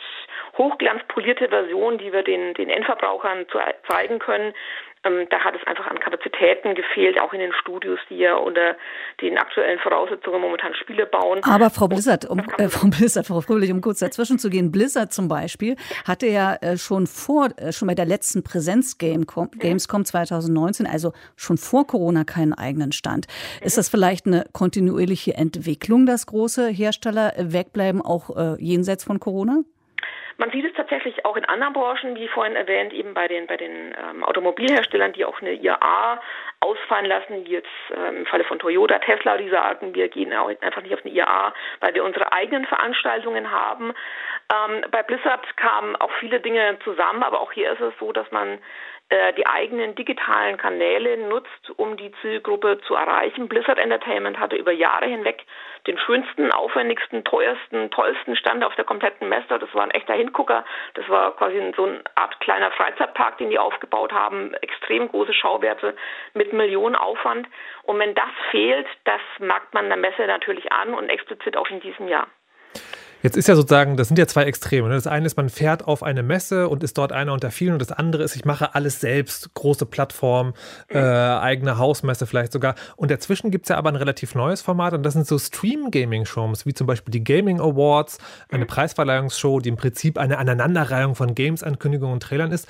hochglanzpolierte 0.57 1.49
Version, 1.49 1.97
die 1.97 2.11
wir 2.13 2.23
den, 2.23 2.53
den 2.53 2.69
Endverbrauchern 2.69 3.47
zu, 3.49 3.59
zeigen 3.87 4.19
können. 4.19 4.53
Ähm, 5.03 5.25
da 5.31 5.39
hat 5.39 5.55
es 5.55 5.65
einfach 5.65 5.87
an 5.87 5.99
Kapazitäten 5.99 6.75
gefehlt, 6.75 7.19
auch 7.19 7.33
in 7.33 7.39
den 7.39 7.53
Studios, 7.53 7.99
die 8.09 8.17
ja 8.17 8.35
unter 8.35 8.75
den 9.19 9.37
aktuellen 9.37 9.79
Voraussetzungen 9.79 10.39
momentan 10.39 10.75
Spiele 10.75 11.07
bauen. 11.07 11.41
Aber 11.43 11.71
Frau 11.71 11.87
Blizzard, 11.87 12.29
um, 12.29 12.39
äh, 12.59 12.69
Frau 12.69 12.87
Blizzard, 12.87 13.25
Frau 13.25 13.41
Fröhlich, 13.41 13.71
um 13.71 13.81
kurz 13.81 13.99
dazwischen 13.99 14.37
zu 14.37 14.51
gehen, 14.51 14.71
Blizzard 14.71 15.11
zum 15.11 15.27
Beispiel 15.27 15.75
hatte 16.05 16.27
ja 16.27 16.55
äh, 16.61 16.77
schon 16.77 17.07
vor, 17.07 17.49
äh, 17.57 17.71
schon 17.71 17.87
bei 17.87 17.95
der 17.95 18.05
letzten 18.05 18.43
Präsenz-Gamescom 18.43 19.49
Gamescom 19.57 20.05
2019, 20.05 20.85
also 20.85 21.13
schon 21.35 21.57
vor 21.57 21.87
Corona 21.87 22.23
keinen 22.23 22.53
eigenen 22.53 22.91
Stand. 22.91 23.25
Ist 23.61 23.79
das 23.79 23.89
vielleicht 23.89 24.27
eine 24.27 24.45
kontinuierliche 24.53 25.33
Entwicklung, 25.33 26.05
dass 26.05 26.27
große 26.27 26.67
Hersteller 26.67 27.33
wegbleiben, 27.37 28.03
auch 28.03 28.35
äh, 28.37 28.55
jenseits 28.59 29.03
von 29.03 29.19
Corona? 29.19 29.63
Man 30.41 30.49
sieht 30.49 30.65
es 30.65 30.73
tatsächlich 30.73 31.23
auch 31.23 31.37
in 31.37 31.45
anderen 31.45 31.73
Branchen, 31.73 32.15
wie 32.15 32.27
vorhin 32.27 32.55
erwähnt, 32.55 32.93
eben 32.93 33.13
bei 33.13 33.27
den 33.27 33.45
bei 33.45 33.57
den 33.57 33.93
ähm, 33.95 34.23
Automobilherstellern, 34.23 35.13
die 35.13 35.23
auch 35.23 35.39
eine 35.39 35.53
IAA 35.53 36.19
ausfallen 36.61 37.05
lassen, 37.05 37.45
wie 37.45 37.51
jetzt 37.51 37.69
ähm, 37.95 38.17
im 38.17 38.25
Falle 38.25 38.43
von 38.45 38.57
Toyota, 38.57 38.97
Tesla, 38.97 39.37
die 39.37 39.49
sagen, 39.49 39.93
wir 39.93 40.09
gehen 40.09 40.33
auch 40.33 40.49
einfach 40.61 40.81
nicht 40.81 40.95
auf 40.95 41.05
eine 41.05 41.13
IAA, 41.13 41.53
weil 41.79 41.93
wir 41.93 42.03
unsere 42.03 42.31
eigenen 42.31 42.65
Veranstaltungen 42.65 43.51
haben. 43.51 43.93
Ähm, 44.51 44.83
bei 44.89 45.03
Blizzard 45.03 45.45
kamen 45.57 45.95
auch 45.97 46.11
viele 46.19 46.39
Dinge 46.39 46.75
zusammen, 46.83 47.21
aber 47.21 47.39
auch 47.39 47.51
hier 47.51 47.73
ist 47.73 47.81
es 47.81 47.93
so, 47.99 48.11
dass 48.11 48.31
man 48.31 48.57
äh, 49.09 49.33
die 49.33 49.45
eigenen 49.45 49.93
digitalen 49.93 50.57
Kanäle 50.57 51.17
nutzt, 51.17 51.69
um 51.75 51.97
die 51.97 52.13
Zielgruppe 52.21 52.79
zu 52.87 52.95
erreichen. 52.95 53.47
Blizzard 53.47 53.77
Entertainment 53.77 54.39
hatte 54.39 54.55
über 54.55 54.71
Jahre 54.71 55.05
hinweg 55.05 55.45
den 55.87 55.97
schönsten, 55.97 56.51
aufwendigsten, 56.51 57.23
teuersten, 57.23 57.89
tollsten 57.91 58.35
Stand 58.35 58.63
auf 58.63 58.75
der 58.75 58.85
kompletten 58.85 59.29
Messe. 59.29 59.59
Das 59.59 59.73
war 59.73 59.83
ein 59.83 59.91
echter 59.91 60.13
Hingucker. 60.13 60.63
Das 60.93 61.07
war 61.09 61.35
quasi 61.35 61.73
so 61.75 61.85
eine 61.85 62.01
Art 62.15 62.39
kleiner 62.39 62.71
Freizeitpark, 62.71 63.37
den 63.37 63.49
die 63.49 63.59
aufgebaut 63.59 64.11
haben. 64.11 64.53
Extrem 64.55 65.07
große 65.09 65.33
Schauwerte 65.33 65.95
mit 66.33 66.53
Millionen 66.53 66.95
Aufwand. 66.95 67.47
Und 67.83 67.99
wenn 67.99 68.15
das 68.15 68.29
fehlt, 68.51 68.87
das 69.05 69.21
merkt 69.39 69.73
man 69.73 69.87
der 69.87 69.97
Messe 69.97 70.25
natürlich 70.27 70.71
an 70.71 70.93
und 70.93 71.09
explizit 71.09 71.57
auch 71.57 71.69
in 71.69 71.79
diesem 71.79 72.07
Jahr. 72.07 72.27
Jetzt 73.23 73.37
ist 73.37 73.47
ja 73.47 73.55
sozusagen, 73.55 73.97
das 73.97 74.07
sind 74.07 74.17
ja 74.17 74.25
zwei 74.25 74.45
Extreme. 74.45 74.89
Ne? 74.89 74.95
Das 74.95 75.05
eine 75.05 75.25
ist, 75.27 75.37
man 75.37 75.49
fährt 75.49 75.87
auf 75.87 76.01
eine 76.01 76.23
Messe 76.23 76.67
und 76.67 76.83
ist 76.83 76.97
dort 76.97 77.11
einer 77.11 77.33
unter 77.33 77.51
vielen. 77.51 77.73
Und 77.73 77.79
das 77.79 77.91
andere 77.91 78.23
ist, 78.23 78.35
ich 78.35 78.45
mache 78.45 78.73
alles 78.73 78.99
selbst. 78.99 79.53
Große 79.53 79.85
Plattform, 79.85 80.53
äh, 80.87 80.97
eigene 80.97 81.77
Hausmesse 81.77 82.25
vielleicht 82.25 82.51
sogar. 82.51 82.75
Und 82.95 83.11
dazwischen 83.11 83.51
gibt 83.51 83.65
es 83.65 83.69
ja 83.69 83.77
aber 83.77 83.89
ein 83.89 83.95
relativ 83.95 84.33
neues 84.33 84.61
Format. 84.61 84.93
Und 84.93 85.03
das 85.03 85.13
sind 85.13 85.27
so 85.27 85.37
Stream-Gaming-Shows, 85.37 86.65
wie 86.65 86.73
zum 86.73 86.87
Beispiel 86.87 87.11
die 87.11 87.23
Gaming 87.23 87.59
Awards, 87.59 88.17
eine 88.49 88.65
Preisverleihungsshow, 88.65 89.59
die 89.59 89.69
im 89.69 89.77
Prinzip 89.77 90.17
eine 90.17 90.39
Aneinanderreihung 90.39 91.13
von 91.13 91.35
Games-Ankündigungen 91.35 92.13
und 92.13 92.23
Trailern 92.23 92.51
ist. 92.51 92.67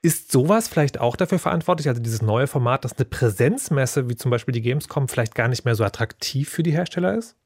Ist 0.00 0.32
sowas 0.32 0.68
vielleicht 0.68 1.00
auch 1.00 1.16
dafür 1.16 1.38
verantwortlich, 1.38 1.88
also 1.88 2.00
dieses 2.00 2.22
neue 2.22 2.46
Format, 2.46 2.84
dass 2.84 2.96
eine 2.96 3.06
Präsenzmesse 3.06 4.08
wie 4.08 4.14
zum 4.14 4.30
Beispiel 4.30 4.52
die 4.52 4.62
Gamescom 4.62 5.08
vielleicht 5.08 5.34
gar 5.34 5.48
nicht 5.48 5.64
mehr 5.64 5.74
so 5.74 5.84
attraktiv 5.84 6.48
für 6.48 6.62
die 6.62 6.70
Hersteller 6.70 7.14
ist? 7.14 7.36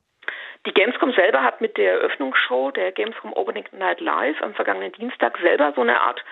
Die 0.67 0.75
Gamescom 0.75 1.13
selber 1.13 1.43
hat 1.43 1.61
mit 1.61 1.77
der 1.79 1.93
Eröffnungsshow 1.93 2.71
der 2.71 2.93
Gamescom 2.93 3.33
Opening 3.33 3.65
Night 3.73 4.01
Live 4.01 4.41
am 4.43 4.55
vergangenen 4.55 4.93
Dienstag 4.93 5.39
selber 5.39 5.73
so 5.75 5.81
eine 5.81 6.01
Art 6.01 6.23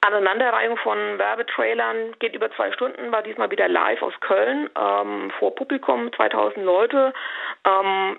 Aneinanderreihung 0.00 0.76
von 0.76 1.18
Werbetrailern, 1.18 2.14
geht 2.20 2.34
über 2.34 2.52
zwei 2.52 2.70
Stunden, 2.70 3.10
war 3.10 3.22
diesmal 3.22 3.50
wieder 3.50 3.66
live 3.66 4.00
aus 4.02 4.14
Köln, 4.20 4.70
ähm, 4.78 5.32
vor 5.38 5.56
Publikum, 5.56 6.12
2000 6.12 6.64
Leute. 6.64 7.12
Ähm, 7.64 8.16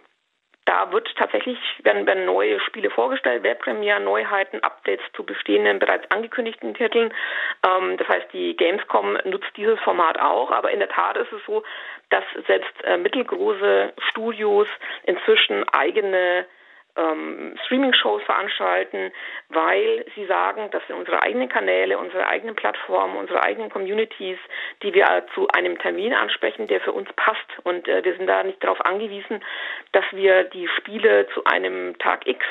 da 0.69 0.91
wird 0.91 1.09
tatsächlich, 1.15 1.57
werden, 1.81 2.05
werden 2.05 2.25
neue 2.25 2.59
Spiele 2.59 2.91
vorgestellt, 2.91 3.41
Webpremiere, 3.41 3.99
Neuheiten, 3.99 4.61
Updates 4.63 5.03
zu 5.13 5.23
bestehenden, 5.23 5.79
bereits 5.79 6.09
angekündigten 6.11 6.75
Titeln. 6.75 7.11
Ähm, 7.65 7.97
das 7.97 8.07
heißt, 8.07 8.27
die 8.33 8.55
Gamescom 8.55 9.17
nutzt 9.25 9.49
dieses 9.57 9.79
Format 9.79 10.19
auch, 10.19 10.51
aber 10.51 10.69
in 10.69 10.77
der 10.77 10.89
Tat 10.89 11.17
ist 11.17 11.31
es 11.31 11.43
so, 11.47 11.63
dass 12.11 12.23
selbst 12.45 12.71
äh, 12.83 12.97
mittelgroße 12.97 13.93
Studios 14.11 14.67
inzwischen 15.05 15.67
eigene 15.69 16.45
ähm, 16.95 17.55
Streaming-Shows 17.65 18.23
veranstalten, 18.23 19.11
weil 19.49 20.05
sie 20.15 20.25
sagen, 20.25 20.69
das 20.71 20.85
sind 20.87 20.97
unsere 20.97 21.21
eigenen 21.21 21.49
Kanäle, 21.49 21.97
unsere 21.97 22.27
eigenen 22.27 22.55
Plattformen, 22.55 23.17
unsere 23.17 23.43
eigenen 23.43 23.69
Communities, 23.69 24.37
die 24.83 24.93
wir 24.93 25.25
zu 25.33 25.47
einem 25.49 25.77
Termin 25.79 26.13
ansprechen, 26.13 26.67
der 26.67 26.81
für 26.81 26.91
uns 26.93 27.09
passt. 27.15 27.47
Und 27.63 27.87
äh, 27.87 28.03
wir 28.03 28.15
sind 28.15 28.27
da 28.27 28.43
nicht 28.43 28.63
darauf 28.63 28.83
angewiesen, 28.85 29.43
dass 29.91 30.05
wir 30.11 30.43
die 30.45 30.67
Spiele 30.67 31.27
zu 31.33 31.43
einem 31.45 31.97
Tag 31.99 32.27
X 32.27 32.45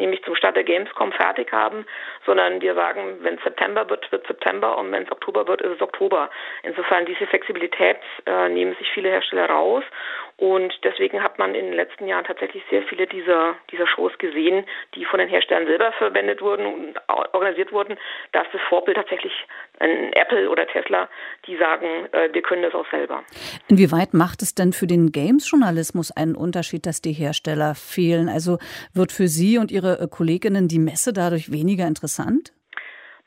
nämlich 0.00 0.24
zum 0.24 0.34
Start 0.34 0.56
der 0.56 0.64
Gamescom 0.64 1.12
fertig 1.12 1.52
haben, 1.52 1.86
sondern 2.26 2.60
wir 2.60 2.74
sagen, 2.74 3.18
wenn 3.20 3.34
es 3.34 3.44
September 3.44 3.88
wird, 3.88 4.10
wird 4.10 4.26
September 4.26 4.76
und 4.78 4.90
wenn 4.90 5.04
es 5.04 5.12
Oktober 5.12 5.46
wird, 5.46 5.60
ist 5.60 5.76
es 5.76 5.80
Oktober. 5.80 6.30
Insofern 6.64 7.06
diese 7.06 7.26
Flexibilität 7.26 7.98
äh, 8.26 8.48
nehmen 8.48 8.74
sich 8.76 8.90
viele 8.92 9.10
Hersteller 9.10 9.48
raus 9.48 9.84
und 10.40 10.72
deswegen 10.84 11.22
hat 11.22 11.38
man 11.38 11.54
in 11.54 11.66
den 11.66 11.74
letzten 11.74 12.06
Jahren 12.08 12.24
tatsächlich 12.24 12.62
sehr 12.70 12.82
viele 12.84 13.06
dieser, 13.06 13.56
dieser 13.70 13.86
Shows 13.86 14.16
gesehen, 14.16 14.64
die 14.94 15.04
von 15.04 15.18
den 15.18 15.28
Herstellern 15.28 15.66
selber 15.66 15.92
verwendet 15.92 16.40
wurden 16.40 16.64
und 16.64 16.98
organisiert 17.34 17.72
wurden. 17.72 17.98
Da 18.32 18.40
ist 18.40 18.54
das 18.54 18.62
Vorbild 18.70 18.96
tatsächlich 18.96 19.34
ein 19.80 20.14
Apple 20.14 20.48
oder 20.48 20.66
Tesla, 20.66 21.10
die 21.46 21.58
sagen, 21.58 22.06
äh, 22.12 22.32
wir 22.32 22.40
können 22.40 22.62
das 22.62 22.74
auch 22.74 22.88
selber. 22.90 23.22
Inwieweit 23.68 24.14
macht 24.14 24.40
es 24.40 24.54
denn 24.54 24.72
für 24.72 24.86
den 24.86 25.12
Games-Journalismus 25.12 26.10
einen 26.10 26.36
Unterschied, 26.36 26.86
dass 26.86 27.02
die 27.02 27.12
Hersteller 27.12 27.74
fehlen? 27.74 28.30
Also 28.30 28.56
wird 28.94 29.12
für 29.12 29.28
Sie 29.28 29.58
und 29.58 29.70
Ihre 29.70 30.08
Kolleginnen 30.08 30.68
die 30.68 30.78
Messe 30.78 31.12
dadurch 31.12 31.52
weniger 31.52 31.86
interessant? 31.86 32.54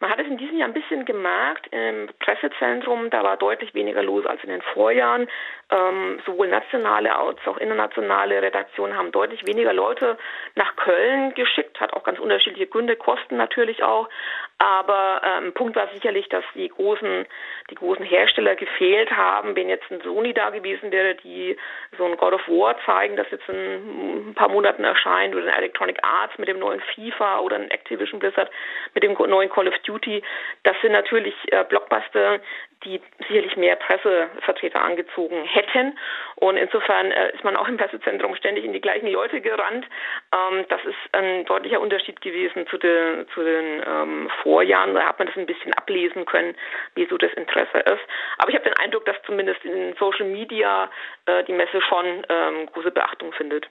Man 0.04 0.12
hat 0.12 0.20
es 0.20 0.28
in 0.28 0.38
diesem 0.38 0.58
Jahr 0.58 0.68
ein 0.68 0.74
bisschen 0.74 1.06
gemerkt 1.06 1.68
im 1.72 2.10
Pressezentrum, 2.20 3.10
da 3.10 3.24
war 3.24 3.38
deutlich 3.38 3.74
weniger 3.74 4.04
los 4.04 4.26
als 4.26 4.44
in 4.44 4.50
den 4.50 4.62
Vorjahren. 4.74 5.30
Ähm, 5.70 6.20
sowohl 6.26 6.50
nationale 6.50 7.16
als 7.16 7.40
auch 7.46 7.58
internationale 7.58 8.42
Redaktionen 8.42 8.98
haben 8.98 9.12
deutlich 9.12 9.46
weniger 9.48 9.74
Leute 9.74 10.18
nach 10.56 10.76
Köln 10.76 11.34
geschickt, 11.34 11.80
hat 11.80 11.94
auch 11.94 12.04
ganz 12.04 12.20
unterschiedliche 12.20 12.68
Gründe, 12.68 12.96
Kosten 12.96 13.38
natürlich 13.38 13.82
auch. 13.82 14.10
Aber 14.58 15.22
ähm, 15.26 15.54
Punkt 15.54 15.76
war 15.76 15.88
sicherlich, 15.94 16.30
dass 16.30 16.44
die 16.54 16.70
großen, 16.70 17.26
die 17.70 17.76
großen 17.76 18.06
Hersteller 18.06 18.56
gefehlt 18.56 19.12
haben. 19.12 19.56
Wenn 19.56 19.70
jetzt 19.70 19.90
ein 19.90 20.02
Sony 20.02 20.34
da 20.34 20.52
gewesen 20.52 20.92
wäre, 20.92 21.16
die 21.16 21.58
so 21.98 22.06
ein 22.06 22.18
God 22.18 22.34
of 22.34 22.48
War 22.48 22.78
zeigen, 22.86 23.16
das 23.16 23.30
jetzt 23.32 23.48
in 23.50 24.30
ein 24.30 24.34
paar 24.36 24.50
Monaten 24.50 24.84
erscheint, 24.84 25.36
oder 25.36 25.46
ein 25.46 25.58
Electronic 25.58 25.98
Arts 26.04 26.38
mit 26.38 26.48
dem 26.48 26.60
neuen 26.60 26.82
FIFA 26.82 27.40
oder 27.40 27.56
ein 27.56 27.72
Activision 27.72 28.20
Blizzard 28.20 28.52
mit 28.94 29.04
dem 29.04 29.14
neuen 29.14 29.50
Call 29.50 29.68
of 29.68 29.78
Duty, 29.80 30.22
das 30.64 30.76
sind 30.82 30.92
natürlich 30.92 31.36
äh, 31.52 31.64
Blockbuster, 31.64 32.40
die 32.86 33.02
sicherlich 33.28 33.56
mehr 33.56 33.76
Pressevertreter 33.76 34.82
angezogen 34.82 35.44
hätten. 35.46 35.98
Und 36.44 36.58
insofern 36.58 37.10
äh, 37.12 37.34
ist 37.34 37.46
man 37.46 37.56
auch 37.56 37.70
im 37.70 37.78
Pressezentrum 37.78 38.36
ständig 38.36 38.66
in 38.66 38.74
die 38.74 38.82
gleichen 38.82 39.08
Leute 39.08 39.40
gerannt. 39.40 39.86
Ähm, 40.34 40.66
das 40.68 40.82
ist 40.84 40.98
ein 41.14 41.46
deutlicher 41.46 41.80
Unterschied 41.80 42.20
gewesen 42.20 42.68
zu 42.70 42.78
den, 42.78 43.26
zu 43.34 43.46
den 43.46 43.82
ähm, 43.88 44.30
Vorjahren. 44.42 44.94
Da 44.94 45.04
hat 45.06 45.20
man 45.20 45.30
das 45.30 45.38
ein 45.38 45.46
bisschen 45.46 45.74
ablesen 45.74 46.26
können, 46.26 46.54
wieso 46.96 47.18
das 47.18 47.32
Interesse 47.38 47.78
ist. 47.78 48.04
Aber 48.40 48.50
ich 48.50 48.56
habe 48.56 48.66
den 48.66 48.74
Eindruck, 48.74 49.06
dass 49.06 49.16
zumindest 49.26 49.64
in 49.64 49.96
Social 49.98 50.26
Media 50.26 50.92
äh, 51.28 51.46
die 51.46 51.54
Messe 51.54 51.80
schon 51.88 52.06
ähm, 52.28 52.66
große 52.74 52.92
Beachtung 52.92 53.32
findet. 53.32 53.70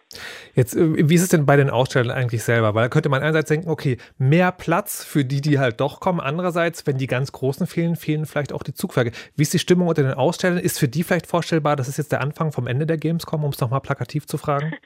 Jetzt, 0.55 0.75
äh, 0.75 0.81
wie 1.11 1.15
ist 1.15 1.25
es 1.25 1.29
denn 1.29 1.45
bei 1.45 1.57
den 1.57 1.69
Ausstellern 1.69 2.17
eigentlich 2.17 2.43
selber? 2.43 2.75
Weil 2.75 2.85
da 2.85 2.89
könnte 2.89 3.11
man 3.11 3.21
einerseits 3.21 3.51
denken, 3.51 3.69
okay, 3.69 3.99
mehr 4.17 4.51
Platz 4.51 5.05
für 5.05 5.27
die, 5.27 5.43
die 5.43 5.59
halt 5.59 5.79
doch 5.79 6.01
kommen. 6.01 6.21
Andererseits, 6.21 6.87
wenn 6.87 6.97
die 6.97 7.07
ganz 7.07 7.33
Großen 7.33 7.67
fehlen, 7.67 7.97
fehlen 7.97 8.25
vielleicht 8.25 8.55
auch 8.55 8.63
die 8.63 8.73
Zugfrage. 8.73 9.13
Wie 9.37 9.43
ist 9.43 9.53
die 9.53 9.59
Stimmung 9.59 9.89
unter 9.89 10.05
den 10.05 10.15
Ausstellern? 10.15 10.57
Ist 10.57 10.79
für 10.79 10.89
die 10.89 11.03
vielleicht 11.03 11.27
vorstellbar, 11.27 11.77
das 11.77 11.89
ist 11.89 11.99
jetzt 11.99 12.13
der 12.13 12.23
Anfang 12.23 12.51
vom 12.51 12.62
Ende 12.67 12.87
der 12.87 12.97
Gamescom, 12.97 13.45
um 13.45 13.51
es 13.51 13.61
nochmal 13.61 13.81
plakativ 13.81 14.27
zu 14.27 14.39
fragen? 14.39 14.73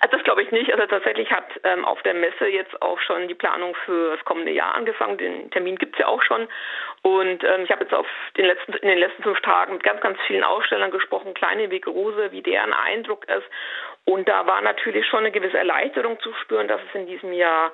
Also 0.00 0.18
das 0.18 0.24
glaube 0.24 0.42
ich 0.42 0.50
nicht. 0.52 0.72
Also 0.72 0.86
tatsächlich 0.86 1.30
hat 1.30 1.48
ähm, 1.64 1.84
auf 1.84 2.02
der 2.02 2.14
Messe 2.14 2.46
jetzt 2.46 2.80
auch 2.82 3.00
schon 3.00 3.28
die 3.28 3.34
Planung 3.34 3.74
für 3.86 4.14
das 4.14 4.24
kommende 4.24 4.52
Jahr 4.52 4.74
angefangen. 4.74 5.16
Den 5.16 5.50
Termin 5.50 5.76
gibt 5.76 5.94
es 5.94 6.00
ja 6.00 6.06
auch 6.06 6.22
schon. 6.22 6.48
Und 7.02 7.42
ähm, 7.42 7.64
ich 7.64 7.70
habe 7.70 7.84
jetzt 7.84 7.94
auf 7.94 8.06
den 8.36 8.46
letzten, 8.46 8.74
in 8.74 8.88
den 8.88 8.98
letzten 8.98 9.22
fünf 9.22 9.40
Tagen 9.40 9.74
mit 9.74 9.82
ganz, 9.82 10.00
ganz 10.00 10.18
vielen 10.26 10.44
Ausstellern 10.44 10.90
gesprochen, 10.90 11.34
kleine 11.34 11.70
wie 11.70 11.80
große, 11.80 12.30
wie 12.30 12.42
deren 12.42 12.72
Eindruck 12.72 13.26
ist. 13.28 13.46
Und 14.04 14.28
da 14.28 14.46
war 14.46 14.60
natürlich 14.60 15.06
schon 15.06 15.20
eine 15.20 15.32
gewisse 15.32 15.58
Erleichterung 15.58 16.20
zu 16.20 16.32
spüren, 16.34 16.68
dass 16.68 16.80
es 16.88 16.94
in 16.94 17.06
diesem 17.06 17.32
Jahr 17.32 17.72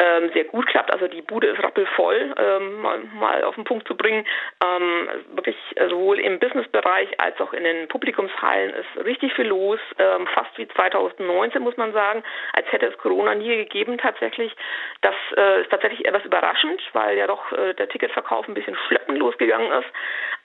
ähm, 0.00 0.30
sehr 0.32 0.44
gut 0.44 0.66
klappt. 0.66 0.90
Also 0.90 1.08
die 1.08 1.20
Bude 1.20 1.48
ist 1.48 1.62
rappelvoll, 1.62 2.34
ähm, 2.38 2.80
mal, 2.80 2.98
mal 3.14 3.44
auf 3.44 3.54
den 3.54 3.64
Punkt 3.64 3.86
zu 3.86 3.96
bringen. 3.96 4.26
Ähm, 4.64 5.08
wirklich 5.34 5.56
sowohl 5.88 6.18
im 6.18 6.38
Businessbereich 6.38 7.20
als 7.20 7.38
auch 7.40 7.52
in 7.52 7.64
den 7.64 7.86
Publikumshallen 7.88 8.72
ist 8.74 9.04
richtig 9.04 9.34
viel 9.34 9.46
los, 9.46 9.78
ähm, 9.98 10.26
fast 10.28 10.56
wie 10.56 10.66
2019 10.68 11.62
muss 11.62 11.76
man 11.76 11.92
sagen, 11.92 12.22
als 12.54 12.70
hätte 12.72 12.86
es 12.86 12.96
Corona 12.98 13.34
nie 13.34 13.56
gegeben 13.56 13.98
tatsächlich. 13.98 14.56
Das 15.02 15.14
äh, 15.36 15.60
ist 15.60 15.70
tatsächlich 15.70 16.06
etwas 16.06 16.24
überraschend, 16.24 16.80
weil 16.94 17.18
ja 17.18 17.26
doch 17.26 17.52
äh, 17.52 17.74
der 17.74 17.88
Ticketverkauf 17.88 18.48
ein 18.48 18.54
bisschen 18.54 18.76
schleppend 18.88 19.18
losgegangen 19.18 19.70
ist. 19.72 19.88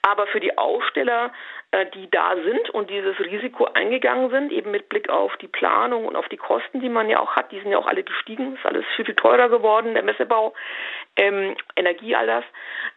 Aber 0.02 0.26
für 0.26 0.40
die 0.40 0.56
Aussteller 0.58 1.32
die 1.84 2.10
da 2.10 2.34
sind 2.36 2.70
und 2.70 2.90
dieses 2.90 3.18
Risiko 3.20 3.66
eingegangen 3.74 4.30
sind, 4.30 4.52
eben 4.52 4.70
mit 4.70 4.88
Blick 4.88 5.08
auf 5.08 5.36
die 5.36 5.48
Planung 5.48 6.06
und 6.06 6.16
auf 6.16 6.28
die 6.28 6.36
Kosten, 6.36 6.80
die 6.80 6.88
man 6.88 7.08
ja 7.08 7.20
auch 7.20 7.36
hat. 7.36 7.52
Die 7.52 7.60
sind 7.60 7.70
ja 7.70 7.78
auch 7.78 7.86
alle 7.86 8.02
gestiegen, 8.02 8.54
ist 8.54 8.66
alles 8.66 8.84
viel, 8.96 9.04
viel 9.04 9.14
teurer 9.14 9.48
geworden, 9.48 9.94
der 9.94 10.02
Messebau, 10.02 10.54
ähm, 11.16 11.56
Energie, 11.76 12.14
all 12.14 12.26
das. 12.26 12.44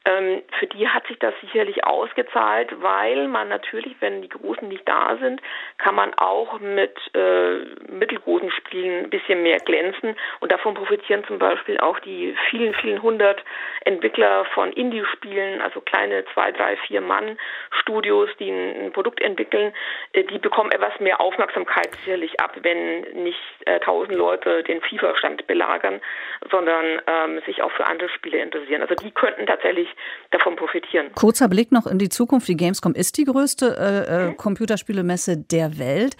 Ähm, 0.05 0.41
für 0.57 0.67
die 0.67 0.87
hat 0.87 1.07
sich 1.07 1.19
das 1.19 1.33
sicherlich 1.41 1.85
ausgezahlt, 1.85 2.81
weil 2.81 3.27
man 3.27 3.49
natürlich, 3.49 3.95
wenn 3.99 4.21
die 4.21 4.29
Großen 4.29 4.67
nicht 4.67 4.87
da 4.87 5.17
sind, 5.17 5.41
kann 5.77 5.95
man 5.95 6.13
auch 6.15 6.59
mit 6.59 6.97
äh, 7.13 7.57
mittelgroßen 7.91 8.51
Spielen 8.51 9.05
ein 9.05 9.09
bisschen 9.09 9.43
mehr 9.43 9.59
glänzen 9.59 10.15
und 10.39 10.51
davon 10.51 10.73
profitieren 10.73 11.23
zum 11.25 11.39
Beispiel 11.39 11.79
auch 11.79 11.99
die 11.99 12.35
vielen, 12.49 12.73
vielen 12.73 13.01
hundert 13.01 13.43
Entwickler 13.85 14.45
von 14.53 14.71
Indie-Spielen, 14.71 15.61
also 15.61 15.81
kleine 15.81 16.25
zwei, 16.33 16.51
drei, 16.51 16.77
vier 16.77 17.01
Mann-Studios, 17.01 18.29
die 18.39 18.51
ein 18.51 18.89
ein 18.89 18.93
Produkt 18.93 19.21
entwickeln, 19.21 19.73
äh, 20.13 20.23
die 20.23 20.39
bekommen 20.39 20.71
etwas 20.71 20.99
mehr 20.99 21.21
Aufmerksamkeit 21.21 21.93
sicherlich 22.03 22.39
ab, 22.39 22.55
wenn 22.61 23.01
nicht 23.23 23.39
äh, 23.65 23.79
tausend 23.79 24.15
Leute 24.15 24.63
den 24.63 24.81
FIFA-Stand 24.81 25.47
belagern, 25.47 26.01
sondern 26.49 27.01
ähm, 27.07 27.41
sich 27.45 27.61
auch 27.61 27.71
für 27.71 27.85
andere 27.85 28.09
Spiele 28.09 28.39
interessieren. 28.39 28.81
Also 28.81 28.95
die 28.95 29.11
könnten 29.11 29.45
tatsächlich 29.45 29.89
davon 30.31 30.55
profitieren. 30.55 31.11
Kurzer 31.15 31.47
Blick 31.47 31.71
noch 31.71 31.87
in 31.87 31.97
die 31.97 32.09
Zukunft. 32.09 32.47
Die 32.47 32.57
Gamescom 32.57 32.93
ist 32.93 33.17
die 33.17 33.25
größte 33.25 33.77
äh, 33.77 34.25
äh, 34.25 34.29
mhm. 34.29 34.37
Computerspielemesse 34.37 35.37
der 35.37 35.77
Welt. 35.77 36.17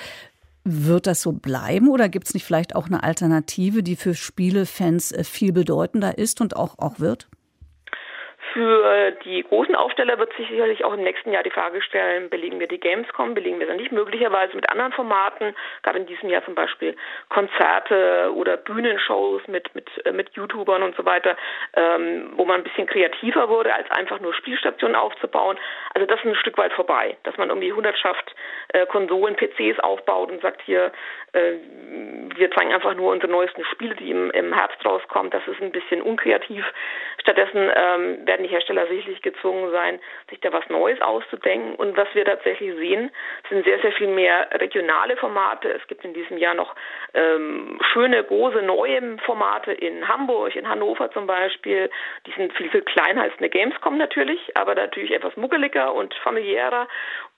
Wird 0.63 1.07
das 1.07 1.21
so 1.21 1.31
bleiben 1.31 1.89
oder 1.89 2.09
gibt 2.09 2.27
es 2.27 2.33
nicht 2.33 2.43
vielleicht 2.43 2.75
auch 2.75 2.87
eine 2.87 3.03
Alternative, 3.03 3.81
die 3.81 3.95
für 3.95 4.13
Spielefans 4.13 5.13
viel 5.23 5.53
bedeutender 5.53 6.17
ist 6.17 6.41
und 6.41 6.55
auch, 6.55 6.77
auch 6.77 6.99
wird? 6.99 7.29
Für 8.59 9.11
die 9.23 9.41
großen 9.41 9.73
Aufsteller 9.73 10.19
wird 10.19 10.33
sich 10.35 10.49
sicherlich 10.49 10.83
auch 10.83 10.91
im 10.91 11.01
nächsten 11.01 11.31
Jahr 11.31 11.43
die 11.43 11.49
Frage 11.49 11.81
stellen, 11.81 12.29
belegen 12.29 12.59
wir 12.59 12.67
die 12.67 12.77
Gamescom, 12.77 13.33
belegen 13.33 13.57
wir 13.57 13.67
sie 13.67 13.77
nicht, 13.77 13.93
möglicherweise 13.93 14.53
mit 14.53 14.69
anderen 14.69 14.91
Formaten, 14.91 15.55
gab 15.81 15.95
in 15.95 16.05
diesem 16.05 16.29
Jahr 16.29 16.43
zum 16.43 16.55
Beispiel 16.55 16.93
Konzerte 17.29 18.33
oder 18.35 18.57
Bühnenshows 18.57 19.47
mit, 19.47 19.73
mit, 19.75 19.87
äh, 20.05 20.11
mit 20.11 20.31
YouTubern 20.31 20.83
und 20.83 20.93
so 20.97 21.05
weiter, 21.05 21.37
ähm, 21.73 22.33
wo 22.35 22.43
man 22.43 22.57
ein 22.57 22.63
bisschen 22.63 22.85
kreativer 22.85 23.47
wurde, 23.47 23.73
als 23.73 23.89
einfach 23.91 24.19
nur 24.19 24.33
Spielstationen 24.33 24.97
aufzubauen. 24.97 25.57
Also 25.93 26.05
das 26.05 26.19
ist 26.19 26.25
ein 26.25 26.35
Stück 26.35 26.57
weit 26.57 26.73
vorbei, 26.73 27.15
dass 27.23 27.37
man 27.37 27.47
irgendwie 27.47 27.71
Hundertschaft 27.71 28.35
äh, 28.73 28.85
Konsolen, 28.87 29.37
PCs 29.37 29.79
aufbaut 29.79 30.31
und 30.31 30.41
sagt 30.41 30.61
hier, 30.65 30.91
äh, 31.31 31.53
wir 32.35 32.51
zeigen 32.51 32.73
einfach 32.73 32.93
nur 32.95 33.11
unsere 33.11 33.31
neuesten 33.31 33.63
Spiele, 33.65 33.95
die 33.95 34.11
im, 34.11 34.31
im 34.31 34.53
Herbst 34.53 34.83
rauskommen. 34.85 35.31
Das 35.31 35.47
ist 35.47 35.61
ein 35.61 35.71
bisschen 35.71 36.01
unkreativ. 36.01 36.65
Stattdessen 37.21 37.71
ähm, 37.73 38.27
werden 38.27 38.43
die 38.43 38.48
Hersteller 38.49 38.87
sicherlich 38.87 39.21
gezwungen 39.21 39.71
sein, 39.71 39.99
sich 40.29 40.39
da 40.39 40.51
was 40.51 40.67
Neues 40.69 41.01
auszudenken. 41.01 41.75
Und 41.75 41.95
was 41.97 42.07
wir 42.13 42.25
tatsächlich 42.25 42.73
sehen, 42.75 43.11
sind 43.49 43.65
sehr, 43.65 43.79
sehr 43.79 43.91
viel 43.93 44.07
mehr 44.07 44.47
regionale 44.53 45.17
Formate. 45.17 45.69
Es 45.71 45.85
gibt 45.87 46.03
in 46.03 46.13
diesem 46.13 46.37
Jahr 46.37 46.53
noch 46.53 46.75
ähm, 47.13 47.79
schöne, 47.93 48.23
große, 48.23 48.61
neue 48.61 49.17
Formate 49.25 49.71
in 49.71 50.07
Hamburg, 50.07 50.55
in 50.55 50.67
Hannover 50.67 51.11
zum 51.11 51.27
Beispiel. 51.27 51.89
Die 52.25 52.31
sind 52.31 52.53
viel, 52.53 52.69
viel 52.69 52.81
kleiner 52.81 53.23
als 53.23 53.33
eine 53.37 53.49
Gamescom 53.49 53.97
natürlich, 53.97 54.55
aber 54.55 54.75
natürlich 54.75 55.11
etwas 55.11 55.35
muckeliger 55.37 55.93
und 55.93 56.13
familiärer 56.15 56.87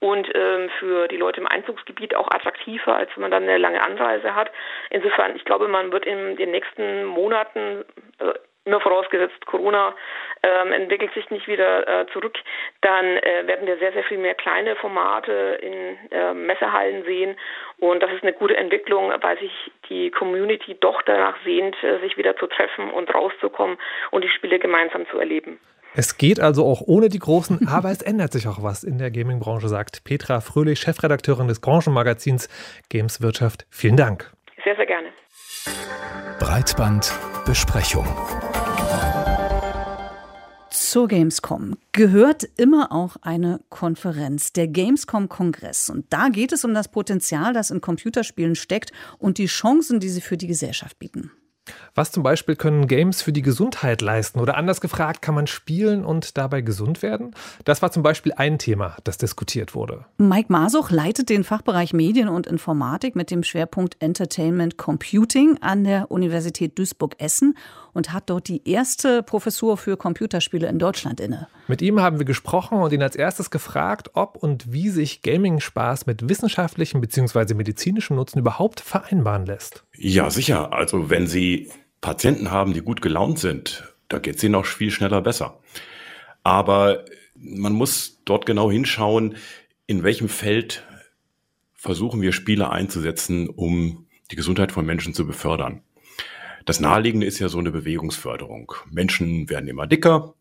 und 0.00 0.28
ähm, 0.34 0.70
für 0.78 1.08
die 1.08 1.16
Leute 1.16 1.40
im 1.40 1.46
Einzugsgebiet 1.46 2.14
auch 2.14 2.28
attraktiver, 2.30 2.96
als 2.96 3.10
wenn 3.14 3.22
man 3.22 3.30
dann 3.30 3.44
eine 3.44 3.58
lange 3.58 3.82
Anreise 3.82 4.34
hat. 4.34 4.50
Insofern, 4.90 5.36
ich 5.36 5.44
glaube, 5.44 5.68
man 5.68 5.92
wird 5.92 6.06
in 6.06 6.36
den 6.36 6.50
nächsten 6.50 7.04
Monaten 7.04 7.84
äh, 8.18 8.34
nur 8.64 8.80
vorausgesetzt 8.80 9.44
Corona 9.46 9.94
ähm, 10.42 10.72
entwickelt 10.72 11.12
sich 11.14 11.28
nicht 11.30 11.48
wieder 11.48 11.86
äh, 11.86 12.06
zurück, 12.12 12.36
dann 12.80 13.04
äh, 13.04 13.46
werden 13.46 13.66
wir 13.66 13.78
sehr, 13.78 13.92
sehr 13.92 14.04
viel 14.04 14.18
mehr 14.18 14.34
kleine 14.34 14.76
Formate 14.76 15.58
in 15.60 16.10
äh, 16.10 16.34
Messehallen 16.34 17.04
sehen. 17.04 17.36
Und 17.78 18.02
das 18.02 18.12
ist 18.12 18.22
eine 18.22 18.32
gute 18.32 18.56
Entwicklung, 18.56 19.12
weil 19.20 19.38
sich 19.38 19.52
die 19.88 20.10
Community 20.10 20.76
doch 20.80 21.02
danach 21.02 21.36
sehnt, 21.44 21.76
äh, 21.82 21.98
sich 22.00 22.16
wieder 22.16 22.36
zu 22.36 22.46
treffen 22.46 22.90
und 22.90 23.12
rauszukommen 23.12 23.78
und 24.10 24.24
die 24.24 24.28
Spiele 24.28 24.58
gemeinsam 24.58 25.06
zu 25.08 25.18
erleben. 25.18 25.58
Es 25.94 26.16
geht 26.16 26.40
also 26.40 26.64
auch 26.64 26.80
ohne 26.86 27.08
die 27.08 27.18
Großen, 27.18 27.68
aber 27.70 27.90
es 27.90 28.02
ändert 28.02 28.32
sich 28.32 28.48
auch 28.48 28.62
was 28.62 28.84
in 28.84 28.98
der 28.98 29.10
Gaming-Branche, 29.10 29.68
sagt 29.68 30.04
Petra 30.04 30.40
Fröhlich, 30.40 30.80
Chefredakteurin 30.80 31.48
des 31.48 31.60
Branchenmagazins 31.60 32.48
Games 32.88 33.20
Wirtschaft. 33.20 33.66
Vielen 33.70 33.96
Dank. 33.96 34.30
Sehr, 34.64 34.76
sehr 34.76 34.86
gerne. 34.86 35.08
Breitbandbesprechung. 37.42 38.06
Zur 40.70 41.08
Gamescom 41.08 41.76
gehört 41.92 42.44
immer 42.56 42.92
auch 42.92 43.16
eine 43.22 43.60
Konferenz, 43.68 44.52
der 44.52 44.68
Gamescom-Kongress. 44.68 45.90
Und 45.90 46.06
da 46.10 46.28
geht 46.28 46.52
es 46.52 46.64
um 46.64 46.74
das 46.74 46.88
Potenzial, 46.88 47.52
das 47.52 47.70
in 47.70 47.80
Computerspielen 47.80 48.54
steckt 48.54 48.92
und 49.18 49.38
die 49.38 49.46
Chancen, 49.46 50.00
die 50.00 50.08
sie 50.08 50.20
für 50.20 50.36
die 50.36 50.46
Gesellschaft 50.46 50.98
bieten. 50.98 51.30
Was 51.94 52.10
zum 52.10 52.22
Beispiel 52.22 52.56
können 52.56 52.86
Games 52.88 53.22
für 53.22 53.32
die 53.32 53.42
Gesundheit 53.42 54.00
leisten? 54.00 54.40
Oder 54.40 54.56
anders 54.56 54.80
gefragt, 54.80 55.22
kann 55.22 55.34
man 55.34 55.46
spielen 55.46 56.04
und 56.04 56.36
dabei 56.36 56.60
gesund 56.60 57.02
werden? 57.02 57.34
Das 57.64 57.82
war 57.82 57.92
zum 57.92 58.02
Beispiel 58.02 58.32
ein 58.32 58.58
Thema, 58.58 58.96
das 59.04 59.18
diskutiert 59.18 59.74
wurde. 59.74 60.06
Mike 60.18 60.50
Masuch 60.52 60.90
leitet 60.90 61.28
den 61.28 61.44
Fachbereich 61.44 61.92
Medien 61.92 62.28
und 62.28 62.46
Informatik 62.46 63.14
mit 63.14 63.30
dem 63.30 63.42
Schwerpunkt 63.42 63.96
Entertainment 64.00 64.76
Computing 64.76 65.58
an 65.60 65.84
der 65.84 66.10
Universität 66.10 66.78
Duisburg-Essen 66.78 67.54
und 67.92 68.12
hat 68.12 68.30
dort 68.30 68.48
die 68.48 68.68
erste 68.68 69.22
Professur 69.22 69.76
für 69.76 69.96
Computerspiele 69.96 70.66
in 70.68 70.78
Deutschland 70.78 71.20
inne. 71.20 71.48
Mit 71.68 71.82
ihm 71.82 72.00
haben 72.00 72.18
wir 72.18 72.24
gesprochen 72.24 72.78
und 72.78 72.92
ihn 72.92 73.02
als 73.02 73.16
erstes 73.16 73.50
gefragt, 73.50 74.10
ob 74.14 74.36
und 74.36 74.72
wie 74.72 74.88
sich 74.88 75.22
Gaming-Spaß 75.22 76.06
mit 76.06 76.28
wissenschaftlichem 76.28 77.00
bzw. 77.00 77.54
medizinischem 77.54 78.16
Nutzen 78.16 78.38
überhaupt 78.38 78.80
vereinbaren 78.80 79.46
lässt. 79.46 79.84
Ja, 79.96 80.30
sicher. 80.30 80.72
Also 80.72 81.10
wenn 81.10 81.26
Sie 81.26 81.70
Patienten 82.00 82.50
haben, 82.50 82.72
die 82.72 82.80
gut 82.80 83.02
gelaunt 83.02 83.38
sind, 83.38 83.94
da 84.08 84.18
geht 84.18 84.36
es 84.36 84.44
ihnen 84.44 84.54
auch 84.54 84.66
viel 84.66 84.90
schneller 84.90 85.20
besser. 85.20 85.58
Aber 86.42 87.04
man 87.34 87.72
muss 87.72 88.20
dort 88.24 88.46
genau 88.46 88.70
hinschauen, 88.70 89.36
in 89.86 90.02
welchem 90.02 90.28
Feld 90.28 90.84
versuchen 91.74 92.20
wir 92.22 92.32
Spiele 92.32 92.70
einzusetzen, 92.70 93.48
um 93.48 94.06
die 94.30 94.36
Gesundheit 94.36 94.72
von 94.72 94.86
Menschen 94.86 95.14
zu 95.14 95.26
befördern. 95.26 95.82
Das 96.64 96.80
Naheliegende 96.80 97.26
ist 97.26 97.38
ja 97.38 97.48
so 97.48 97.58
eine 97.58 97.70
Bewegungsförderung. 97.70 98.72
Menschen 98.90 99.48
werden 99.50 99.68
immer 99.68 99.86
dicker 99.86 100.34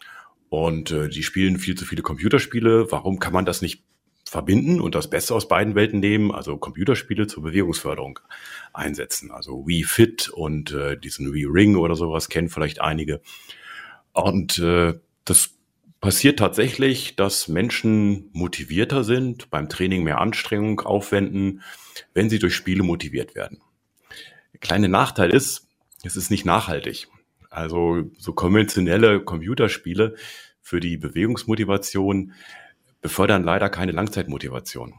und 0.50 0.92
äh, 0.92 1.10
die 1.10 1.24
spielen 1.24 1.58
viel 1.58 1.76
zu 1.76 1.86
viele 1.86 2.02
Computerspiele. 2.02 2.92
Warum 2.92 3.20
kann 3.20 3.34
man 3.34 3.46
das 3.46 3.62
nicht 3.62 3.84
verbinden 4.32 4.80
und 4.80 4.96
das 4.96 5.10
Beste 5.10 5.36
aus 5.36 5.50
beiden 5.50 5.76
Welten 5.76 6.00
nehmen, 6.00 6.32
also 6.32 6.56
Computerspiele 6.56 7.28
zur 7.28 7.44
Bewegungsförderung 7.44 8.20
einsetzen. 8.72 9.30
Also 9.30 9.68
Wii 9.68 9.84
Fit 9.84 10.30
und 10.30 10.72
äh, 10.72 10.98
diesen 10.98 11.34
Wii 11.34 11.48
Ring 11.48 11.76
oder 11.76 11.96
sowas 11.96 12.30
kennen 12.30 12.48
vielleicht 12.48 12.80
einige. 12.80 13.20
Und 14.14 14.58
äh, 14.60 14.94
das 15.26 15.56
passiert 16.00 16.40
tatsächlich, 16.40 17.18
dass 17.18 17.50
Menschen 17.50 18.30
motivierter 18.32 19.04
sind, 19.04 19.50
beim 19.50 19.68
Training 19.68 20.04
mehr 20.04 20.22
Anstrengung 20.22 20.80
aufwenden, 20.80 21.62
wenn 22.14 22.30
sie 22.30 22.40
durch 22.40 22.56
Spiele 22.56 22.84
motiviert 22.84 23.36
werden. 23.36 23.62
Der 24.54 24.62
kleine 24.62 24.88
Nachteil 24.88 25.32
ist, 25.32 25.68
es 26.04 26.16
ist 26.16 26.32
nicht 26.32 26.46
nachhaltig. 26.46 27.08
Also 27.50 28.04
so 28.18 28.34
konventionelle 28.34 29.22
Computerspiele 29.22 30.16
für 30.62 30.80
die 30.80 30.98
Bewegungsmotivation 30.98 32.34
befördern 33.02 33.44
leider 33.44 33.70
keine 33.70 33.92
Langzeitmotivation, 33.92 34.94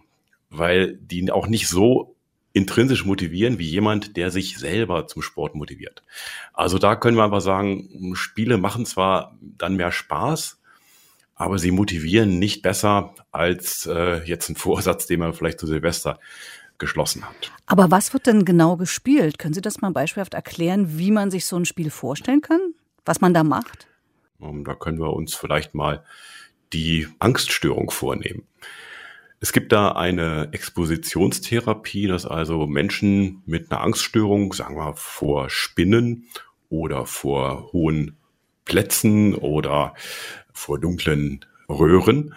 weil 0.50 0.96
die 0.96 1.30
auch 1.30 1.46
nicht 1.46 1.68
so 1.68 2.16
intrinsisch 2.52 3.06
motivieren 3.06 3.58
wie 3.58 3.68
jemand, 3.68 4.16
der 4.16 4.30
sich 4.30 4.58
selber 4.58 5.06
zum 5.06 5.22
Sport 5.22 5.54
motiviert. 5.54 6.02
Also 6.52 6.78
da 6.78 6.96
können 6.96 7.16
wir 7.16 7.24
aber 7.24 7.40
sagen, 7.40 8.14
Spiele 8.14 8.58
machen 8.58 8.84
zwar 8.84 9.38
dann 9.40 9.76
mehr 9.76 9.92
Spaß, 9.92 10.60
aber 11.34 11.58
sie 11.58 11.70
motivieren 11.70 12.38
nicht 12.38 12.62
besser 12.62 13.14
als 13.30 13.86
äh, 13.86 14.22
jetzt 14.24 14.50
ein 14.50 14.56
Vorsatz, 14.56 15.06
den 15.06 15.20
man 15.20 15.32
vielleicht 15.32 15.60
zu 15.60 15.66
Silvester 15.66 16.18
geschlossen 16.78 17.24
hat. 17.24 17.52
Aber 17.66 17.90
was 17.90 18.12
wird 18.12 18.26
denn 18.26 18.44
genau 18.44 18.76
gespielt? 18.76 19.38
Können 19.38 19.54
Sie 19.54 19.60
das 19.60 19.80
mal 19.80 19.92
beispielhaft 19.92 20.34
erklären, 20.34 20.98
wie 20.98 21.10
man 21.10 21.30
sich 21.30 21.46
so 21.46 21.56
ein 21.56 21.64
Spiel 21.64 21.90
vorstellen 21.90 22.40
kann? 22.40 22.60
Was 23.04 23.20
man 23.20 23.34
da 23.34 23.44
macht? 23.44 23.88
Um, 24.38 24.64
da 24.64 24.74
können 24.74 24.98
wir 24.98 25.12
uns 25.12 25.34
vielleicht 25.34 25.74
mal 25.74 26.04
die 26.72 27.08
Angststörung 27.18 27.90
vornehmen. 27.90 28.46
Es 29.40 29.52
gibt 29.52 29.72
da 29.72 29.92
eine 29.92 30.50
Expositionstherapie, 30.52 32.06
dass 32.06 32.26
also 32.26 32.66
Menschen 32.66 33.42
mit 33.44 33.70
einer 33.70 33.80
Angststörung, 33.80 34.52
sagen 34.52 34.76
wir 34.76 34.94
vor 34.94 35.50
Spinnen 35.50 36.28
oder 36.68 37.06
vor 37.06 37.72
hohen 37.72 38.16
Plätzen 38.64 39.34
oder 39.34 39.94
vor 40.52 40.78
dunklen 40.78 41.44
Röhren, 41.68 42.34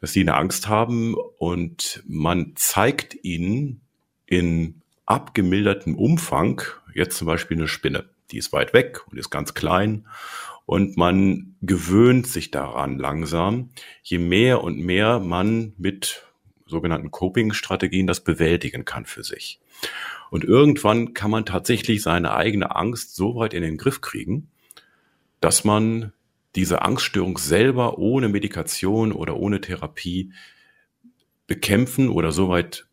dass 0.00 0.12
sie 0.12 0.20
eine 0.20 0.36
Angst 0.36 0.68
haben 0.68 1.14
und 1.38 2.02
man 2.06 2.52
zeigt 2.56 3.16
ihnen 3.24 3.80
in 4.26 4.82
abgemildertem 5.06 5.96
Umfang, 5.96 6.62
jetzt 6.94 7.16
zum 7.18 7.26
Beispiel 7.26 7.56
eine 7.56 7.68
Spinne, 7.68 8.08
die 8.30 8.38
ist 8.38 8.52
weit 8.52 8.72
weg 8.72 9.00
und 9.10 9.18
ist 9.18 9.30
ganz 9.30 9.54
klein 9.54 10.06
und 10.66 10.96
man 10.96 11.56
gewöhnt 11.62 12.26
sich 12.26 12.50
daran 12.50 12.98
langsam, 12.98 13.70
je 14.02 14.18
mehr 14.18 14.62
und 14.62 14.78
mehr 14.78 15.20
man 15.20 15.72
mit 15.78 16.24
sogenannten 16.66 17.12
Coping-Strategien 17.12 18.08
das 18.08 18.24
bewältigen 18.24 18.84
kann 18.84 19.06
für 19.06 19.22
sich. 19.22 19.60
Und 20.30 20.42
irgendwann 20.42 21.14
kann 21.14 21.30
man 21.30 21.46
tatsächlich 21.46 22.02
seine 22.02 22.34
eigene 22.34 22.74
Angst 22.74 23.14
so 23.14 23.36
weit 23.36 23.54
in 23.54 23.62
den 23.62 23.76
Griff 23.76 24.00
kriegen, 24.00 24.50
dass 25.40 25.62
man 25.62 26.12
diese 26.56 26.82
Angststörung 26.82 27.38
selber 27.38 27.98
ohne 27.98 28.28
Medikation 28.28 29.12
oder 29.12 29.36
ohne 29.36 29.60
Therapie 29.60 30.32
bekämpfen 31.46 32.08
oder 32.08 32.32
so 32.32 32.48
weit 32.48 32.86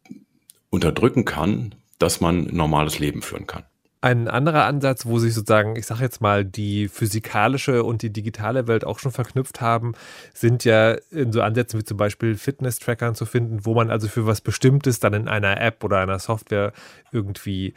unterdrücken 0.70 1.26
kann, 1.26 1.76
dass 1.98 2.22
man 2.22 2.48
ein 2.48 2.56
normales 2.56 3.00
Leben 3.00 3.22
führen 3.22 3.48
kann. 3.48 3.64
Ein 4.04 4.28
anderer 4.28 4.66
Ansatz, 4.66 5.06
wo 5.06 5.18
sich 5.18 5.34
sozusagen, 5.34 5.78
ich 5.78 5.86
sage 5.86 6.02
jetzt 6.04 6.20
mal, 6.20 6.44
die 6.44 6.90
physikalische 6.90 7.86
und 7.86 8.02
die 8.02 8.12
digitale 8.12 8.68
Welt 8.68 8.84
auch 8.84 9.00
schon 9.00 9.14
verknüpft 9.14 9.62
haben, 9.62 9.94
sind 10.34 10.66
ja 10.66 10.98
in 11.10 11.32
so 11.32 11.42
Ansätzen 11.42 11.80
wie 11.80 11.86
zum 11.86 11.96
Beispiel 11.96 12.36
Fitness-Trackern 12.36 13.16
zu 13.16 13.26
finden, 13.26 13.66
wo 13.66 13.74
man 13.76 13.90
also 13.90 14.10
für 14.10 14.28
was 14.28 14.42
Bestimmtes 14.42 15.00
dann 15.00 15.14
in 15.14 15.30
einer 15.30 15.62
App 15.62 15.86
oder 15.86 16.00
einer 16.00 16.20
Software 16.20 16.74
irgendwie 17.14 17.76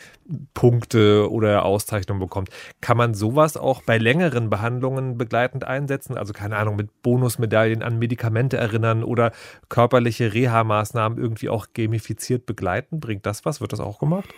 Punkte 0.53 1.31
oder 1.31 1.65
Auszeichnungen 1.65 2.19
bekommt. 2.19 2.49
Kann 2.81 2.97
man 2.97 3.15
sowas 3.15 3.57
auch 3.57 3.83
bei 3.83 3.97
längeren 3.97 4.51
Behandlungen 4.51 5.17
begleitend 5.19 5.63
einsetzen? 5.63 6.19
Also 6.19 6.33
keine 6.33 6.57
Ahnung, 6.57 6.75
mit 6.75 7.03
Bonusmedaillen 7.03 7.85
an 7.85 8.01
Medikamente 8.01 8.57
erinnern 8.57 9.05
oder 9.05 9.31
körperliche 9.69 10.35
Reha-Maßnahmen 10.35 11.19
irgendwie 11.19 11.51
auch 11.51 11.69
gamifiziert 11.73 12.47
begleiten? 12.47 12.99
Bringt 12.99 13.27
das 13.27 13.45
was? 13.45 13.61
Wird 13.61 13.73
das 13.73 13.79
auch 13.79 14.01
gemacht? 14.01 14.35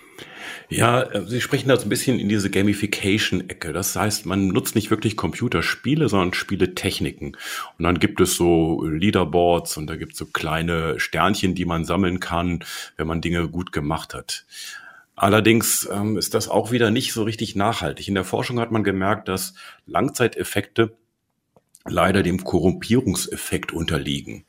Ja, 0.68 1.00
äh, 1.00 1.24
Sie 1.24 1.40
sprechen 1.40 1.68
da 1.70 1.77
so 1.78 1.86
ein 1.86 1.88
bisschen 1.88 2.18
in 2.18 2.28
diese 2.28 2.50
Gamification-Ecke. 2.50 3.72
Das 3.72 3.96
heißt, 3.96 4.26
man 4.26 4.48
nutzt 4.48 4.74
nicht 4.74 4.90
wirklich 4.90 5.16
Computerspiele, 5.16 6.08
sondern 6.08 6.34
Spieletechniken. 6.34 7.36
Und 7.78 7.84
dann 7.84 7.98
gibt 7.98 8.20
es 8.20 8.34
so 8.34 8.84
Leaderboards 8.84 9.76
und 9.76 9.86
da 9.86 9.96
gibt 9.96 10.12
es 10.12 10.18
so 10.18 10.26
kleine 10.26 10.98
Sternchen, 11.00 11.54
die 11.54 11.64
man 11.64 11.84
sammeln 11.84 12.20
kann, 12.20 12.64
wenn 12.96 13.06
man 13.06 13.20
Dinge 13.20 13.48
gut 13.48 13.72
gemacht 13.72 14.14
hat. 14.14 14.44
Allerdings 15.16 15.88
ähm, 15.92 16.16
ist 16.16 16.34
das 16.34 16.48
auch 16.48 16.70
wieder 16.70 16.90
nicht 16.90 17.12
so 17.12 17.24
richtig 17.24 17.56
nachhaltig. 17.56 18.06
In 18.06 18.14
der 18.14 18.24
Forschung 18.24 18.60
hat 18.60 18.70
man 18.70 18.84
gemerkt, 18.84 19.26
dass 19.28 19.54
Langzeiteffekte 19.86 20.96
leider 21.84 22.22
dem 22.22 22.44
Korrumpierungseffekt 22.44 23.72
unterliegen. 23.72 24.44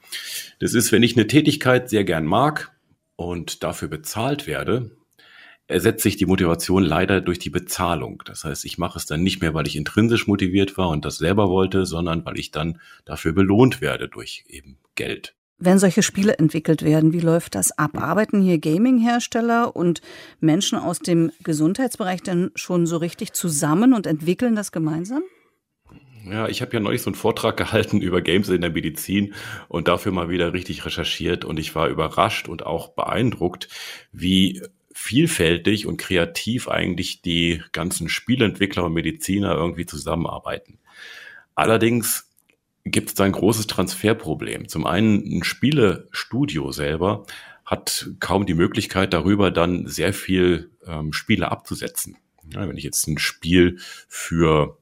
Das 0.59 0.73
ist, 0.73 0.91
wenn 0.91 1.03
ich 1.03 1.15
eine 1.15 1.27
Tätigkeit 1.27 1.89
sehr 1.89 2.03
gern 2.03 2.25
mag 2.25 2.71
und 3.15 3.63
dafür 3.63 3.87
bezahlt 3.87 4.45
werde, 4.45 4.91
ersetzt 5.69 6.03
sich 6.03 6.17
die 6.17 6.25
Motivation 6.25 6.83
leider 6.83 7.21
durch 7.21 7.39
die 7.39 7.51
Bezahlung. 7.51 8.23
Das 8.25 8.43
heißt, 8.43 8.65
ich 8.65 8.77
mache 8.77 8.97
es 8.97 9.05
dann 9.05 9.23
nicht 9.23 9.41
mehr, 9.41 9.53
weil 9.53 9.67
ich 9.67 9.75
intrinsisch 9.75 10.27
motiviert 10.27 10.77
war 10.77 10.89
und 10.89 11.05
das 11.05 11.17
selber 11.17 11.49
wollte, 11.49 11.85
sondern 11.85 12.25
weil 12.25 12.39
ich 12.39 12.51
dann 12.51 12.79
dafür 13.05 13.33
belohnt 13.33 13.79
werde 13.79 14.09
durch 14.09 14.45
eben 14.47 14.77
Geld. 14.95 15.35
Wenn 15.59 15.77
solche 15.77 16.03
Spiele 16.03 16.39
entwickelt 16.39 16.83
werden, 16.83 17.13
wie 17.13 17.19
läuft 17.19 17.53
das 17.53 17.77
ab? 17.77 18.01
Arbeiten 18.01 18.41
hier 18.41 18.59
Gaming-Hersteller 18.59 19.75
und 19.75 20.01
Menschen 20.39 20.79
aus 20.79 20.99
dem 20.99 21.31
Gesundheitsbereich 21.43 22.23
denn 22.23 22.51
schon 22.55 22.87
so 22.87 22.97
richtig 22.97 23.33
zusammen 23.33 23.93
und 23.93 24.07
entwickeln 24.07 24.55
das 24.55 24.71
gemeinsam? 24.71 25.21
Ja, 26.25 26.47
ich 26.47 26.61
habe 26.61 26.73
ja 26.73 26.79
neulich 26.79 27.01
so 27.01 27.09
einen 27.09 27.15
Vortrag 27.15 27.57
gehalten 27.57 28.01
über 28.01 28.21
Games 28.21 28.49
in 28.49 28.61
der 28.61 28.71
Medizin 28.71 29.33
und 29.67 29.87
dafür 29.87 30.13
mal 30.13 30.29
wieder 30.29 30.53
richtig 30.53 30.85
recherchiert 30.85 31.45
und 31.45 31.59
ich 31.59 31.75
war 31.75 31.89
überrascht 31.89 32.47
und 32.47 32.65
auch 32.65 32.89
beeindruckt, 32.89 33.67
wie 34.11 34.61
vielfältig 34.99 35.87
und 35.87 35.97
kreativ 35.97 36.67
eigentlich 36.67 37.21
die 37.21 37.63
ganzen 37.71 38.09
Spielentwickler 38.09 38.83
und 38.83 38.93
Mediziner 38.93 39.55
irgendwie 39.55 39.85
zusammenarbeiten. 39.85 40.77
Allerdings 41.55 42.29
gibt 42.83 43.09
es 43.09 43.15
da 43.15 43.23
ein 43.23 43.31
großes 43.31 43.67
Transferproblem. 43.67 44.67
Zum 44.67 44.85
einen 44.85 45.23
ein 45.39 45.43
Spielestudio 45.43 46.73
selber 46.73 47.25
hat 47.65 48.09
kaum 48.19 48.45
die 48.45 48.53
Möglichkeit 48.53 49.13
darüber 49.13 49.51
dann 49.51 49.87
sehr 49.87 50.13
viel 50.13 50.69
ähm, 50.85 51.13
Spiele 51.13 51.49
abzusetzen. 51.49 52.17
Ja, 52.53 52.67
wenn 52.67 52.77
ich 52.77 52.83
jetzt 52.83 53.07
ein 53.07 53.19
Spiel 53.19 53.77
für 54.09 54.77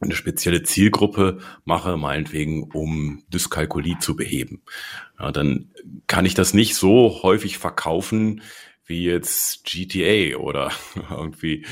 eine 0.00 0.14
spezielle 0.14 0.62
Zielgruppe 0.62 1.38
mache, 1.64 1.96
meinetwegen, 1.96 2.64
um 2.64 3.22
Dyskalkulie 3.32 3.98
zu 3.98 4.14
beheben, 4.14 4.60
ja, 5.18 5.32
dann 5.32 5.70
kann 6.06 6.26
ich 6.26 6.34
das 6.34 6.54
nicht 6.54 6.74
so 6.74 7.22
häufig 7.22 7.56
verkaufen 7.58 8.42
wie 8.88 9.04
jetzt 9.04 9.64
GTA 9.64 10.36
oder 10.36 10.72
irgendwie 11.10 11.64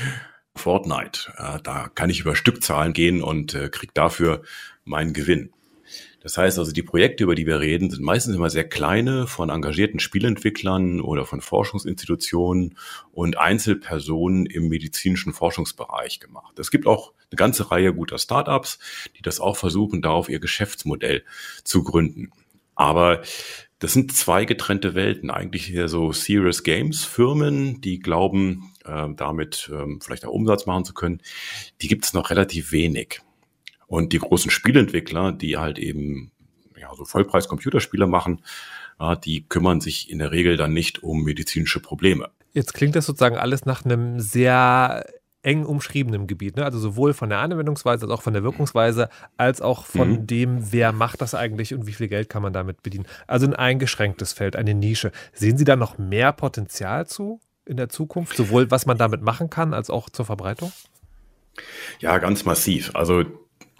Fortnite. 0.55 1.33
Ja, 1.37 1.59
da 1.59 1.89
kann 1.93 2.09
ich 2.09 2.21
über 2.21 2.35
Stückzahlen 2.35 2.93
gehen 2.93 3.21
und 3.21 3.53
äh, 3.53 3.69
krieg 3.69 3.93
dafür 3.93 4.43
meinen 4.85 5.13
Gewinn. 5.13 5.51
Das 6.21 6.37
heißt 6.37 6.59
also, 6.59 6.71
die 6.73 6.83
Projekte, 6.83 7.23
über 7.23 7.35
die 7.35 7.45
wir 7.45 7.59
reden, 7.59 7.89
sind 7.89 8.03
meistens 8.03 8.35
immer 8.35 8.49
sehr 8.49 8.67
kleine, 8.67 9.27
von 9.27 9.49
engagierten 9.49 9.99
Spielentwicklern 9.99 10.99
oder 10.99 11.25
von 11.25 11.39
Forschungsinstitutionen 11.41 12.77
und 13.13 13.37
Einzelpersonen 13.37 14.45
im 14.45 14.67
medizinischen 14.67 15.31
Forschungsbereich 15.31 16.19
gemacht. 16.19 16.59
Es 16.59 16.71
gibt 16.71 16.85
auch 16.85 17.13
eine 17.31 17.37
ganze 17.37 17.71
Reihe 17.71 17.93
guter 17.93 18.17
Startups, 18.17 18.79
die 19.17 19.21
das 19.21 19.39
auch 19.39 19.55
versuchen, 19.55 20.01
darauf 20.01 20.27
ihr 20.27 20.39
Geschäftsmodell 20.39 21.23
zu 21.63 21.83
gründen. 21.83 22.31
Aber 22.75 23.21
das 23.79 23.93
sind 23.93 24.13
zwei 24.13 24.45
getrennte 24.45 24.95
Welten. 24.95 25.29
Eigentlich 25.29 25.73
eher 25.73 25.87
so 25.87 26.11
Serious 26.11 26.63
Games 26.63 27.03
Firmen, 27.03 27.79
die 27.81 27.99
glauben, 27.99 28.73
äh, 28.85 29.07
damit 29.15 29.69
ähm, 29.73 29.99
vielleicht 30.01 30.25
auch 30.25 30.31
Umsatz 30.31 30.65
machen 30.65 30.85
zu 30.85 30.93
können. 30.93 31.21
Die 31.81 31.87
gibt 31.87 32.05
es 32.05 32.13
noch 32.13 32.29
relativ 32.29 32.71
wenig. 32.71 33.21
Und 33.85 34.13
die 34.13 34.19
großen 34.19 34.51
Spielentwickler, 34.51 35.31
die 35.31 35.57
halt 35.57 35.79
eben 35.79 36.31
ja, 36.79 36.93
so 36.95 37.05
Vollpreis-Computerspiele 37.05 38.07
machen, 38.07 38.43
ja, 38.99 39.15
die 39.15 39.45
kümmern 39.47 39.79
sich 39.79 40.09
in 40.09 40.19
der 40.19 40.31
Regel 40.31 40.57
dann 40.57 40.73
nicht 40.73 41.03
um 41.03 41.23
medizinische 41.23 41.79
Probleme. 41.79 42.29
Jetzt 42.53 42.73
klingt 42.73 42.95
das 42.95 43.05
sozusagen 43.05 43.37
alles 43.37 43.65
nach 43.65 43.85
einem 43.85 44.19
sehr 44.19 45.05
eng 45.47 45.65
umschriebenen 45.65 46.27
Gebiet, 46.27 46.57
ne? 46.57 46.65
also 46.65 46.77
sowohl 46.77 47.13
von 47.13 47.29
der 47.29 47.39
Anwendungsweise 47.39 48.05
als 48.05 48.11
auch 48.11 48.21
von 48.21 48.33
der 48.33 48.43
Wirkungsweise, 48.43 49.07
als 49.37 49.61
auch 49.61 49.85
von 49.85 50.09
mhm. 50.09 50.27
dem, 50.27 50.73
wer 50.73 50.91
macht 50.91 51.21
das 51.21 51.33
eigentlich 51.33 51.73
und 51.73 51.87
wie 51.87 51.93
viel 51.93 52.09
Geld 52.09 52.27
kann 52.27 52.41
man 52.41 52.51
damit 52.51 52.83
bedienen. 52.83 53.05
Also 53.27 53.47
ein 53.47 53.55
eingeschränktes 53.55 54.33
Feld, 54.33 54.57
eine 54.57 54.73
Nische. 54.73 55.13
Sehen 55.31 55.57
Sie 55.57 55.63
da 55.63 55.77
noch 55.77 55.97
mehr 55.97 56.33
Potenzial 56.33 57.07
zu 57.07 57.39
in 57.63 57.77
der 57.77 57.87
Zukunft, 57.87 58.35
sowohl 58.35 58.69
was 58.71 58.85
man 58.85 58.97
damit 58.97 59.21
machen 59.21 59.49
kann, 59.49 59.73
als 59.73 59.89
auch 59.89 60.09
zur 60.09 60.25
Verbreitung? 60.25 60.73
Ja, 61.99 62.17
ganz 62.17 62.43
massiv. 62.43 62.91
Also 62.93 63.23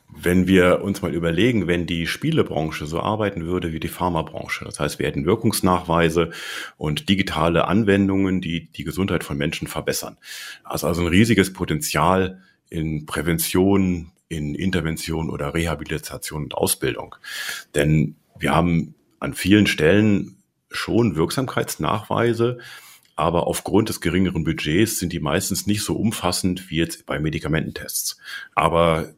wenn 0.09 0.47
wir 0.47 0.81
uns 0.81 1.01
mal 1.01 1.13
überlegen, 1.13 1.67
wenn 1.67 1.85
die 1.85 2.07
Spielebranche 2.07 2.85
so 2.85 3.01
arbeiten 3.01 3.45
würde 3.45 3.73
wie 3.73 3.79
die 3.79 3.87
Pharmabranche, 3.87 4.65
das 4.65 4.79
heißt, 4.79 4.99
wir 4.99 5.07
hätten 5.07 5.25
Wirkungsnachweise 5.25 6.31
und 6.77 7.09
digitale 7.09 7.67
Anwendungen, 7.67 8.41
die 8.41 8.71
die 8.71 8.83
Gesundheit 8.83 9.23
von 9.23 9.37
Menschen 9.37 9.67
verbessern. 9.67 10.17
Das 10.63 10.81
ist 10.81 10.85
also 10.85 11.01
ein 11.01 11.07
riesiges 11.07 11.53
Potenzial 11.53 12.41
in 12.69 13.05
Prävention, 13.05 14.11
in 14.29 14.55
Intervention 14.55 15.29
oder 15.29 15.53
Rehabilitation 15.53 16.43
und 16.43 16.55
Ausbildung. 16.55 17.15
Denn 17.75 18.15
wir 18.39 18.55
haben 18.55 18.95
an 19.19 19.33
vielen 19.33 19.67
Stellen 19.67 20.37
schon 20.69 21.15
Wirksamkeitsnachweise, 21.15 22.59
aber 23.15 23.47
aufgrund 23.47 23.89
des 23.89 23.99
geringeren 23.99 24.43
Budgets 24.43 24.99
sind 24.99 25.11
die 25.11 25.19
meistens 25.19 25.65
nicht 25.65 25.83
so 25.83 25.95
umfassend 25.95 26.69
wie 26.69 26.77
jetzt 26.77 27.05
bei 27.05 27.19
Medikamententests. 27.19 28.17
Aber 28.53 29.13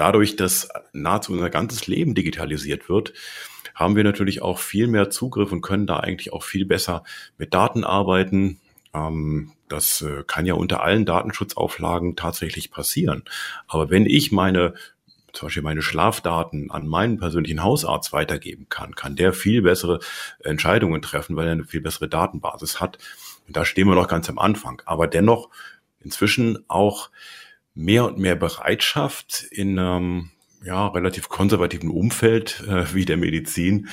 dadurch, 0.00 0.36
dass 0.36 0.68
nahezu 0.92 1.32
unser 1.32 1.50
ganzes 1.50 1.86
Leben 1.86 2.14
digitalisiert 2.14 2.88
wird, 2.88 3.12
haben 3.74 3.96
wir 3.96 4.04
natürlich 4.04 4.42
auch 4.42 4.58
viel 4.58 4.86
mehr 4.86 5.10
Zugriff 5.10 5.52
und 5.52 5.60
können 5.60 5.86
da 5.86 5.98
eigentlich 5.98 6.32
auch 6.32 6.42
viel 6.42 6.64
besser 6.64 7.04
mit 7.38 7.54
Daten 7.54 7.84
arbeiten. 7.84 8.60
Ähm, 8.94 9.52
das 9.68 10.02
äh, 10.02 10.24
kann 10.26 10.46
ja 10.46 10.54
unter 10.54 10.82
allen 10.82 11.04
Datenschutzauflagen 11.04 12.16
tatsächlich 12.16 12.70
passieren. 12.70 13.24
Aber 13.68 13.90
wenn 13.90 14.06
ich 14.06 14.32
meine 14.32 14.74
zum 15.32 15.46
Beispiel 15.46 15.62
meine 15.62 15.82
Schlafdaten 15.82 16.72
an 16.72 16.88
meinen 16.88 17.18
persönlichen 17.18 17.62
Hausarzt 17.62 18.12
weitergeben 18.12 18.66
kann, 18.68 18.96
kann 18.96 19.14
der 19.14 19.32
viel 19.32 19.62
bessere 19.62 20.00
Entscheidungen 20.40 21.02
treffen, 21.02 21.36
weil 21.36 21.46
er 21.46 21.52
eine 21.52 21.64
viel 21.64 21.80
bessere 21.80 22.08
Datenbasis 22.08 22.80
hat. 22.80 22.98
Und 23.46 23.56
da 23.56 23.64
stehen 23.64 23.86
wir 23.86 23.94
noch 23.94 24.08
ganz 24.08 24.28
am 24.28 24.40
Anfang. 24.40 24.82
Aber 24.86 25.06
dennoch 25.06 25.48
inzwischen 26.00 26.64
auch 26.66 27.10
mehr 27.74 28.04
und 28.04 28.18
mehr 28.18 28.36
Bereitschaft 28.36 29.46
in 29.50 29.78
einem 29.78 30.30
ja, 30.62 30.88
relativ 30.88 31.28
konservativen 31.28 31.90
Umfeld 31.90 32.62
äh, 32.68 32.92
wie 32.94 33.04
der 33.04 33.16
Medizin, 33.16 33.88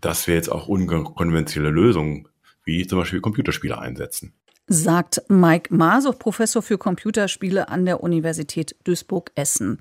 dass 0.00 0.26
wir 0.26 0.34
jetzt 0.34 0.50
auch 0.50 0.68
unkonventionelle 0.68 1.72
Lösungen 1.72 2.28
wie 2.64 2.86
zum 2.86 2.98
Beispiel 2.98 3.20
Computerspiele 3.20 3.78
einsetzen. 3.78 4.34
Sagt 4.66 5.22
Mike 5.28 5.74
Masow, 5.74 6.16
Professor 6.16 6.62
für 6.62 6.78
Computerspiele 6.78 7.68
an 7.68 7.86
der 7.86 8.02
Universität 8.02 8.76
Duisburg-Essen. 8.84 9.80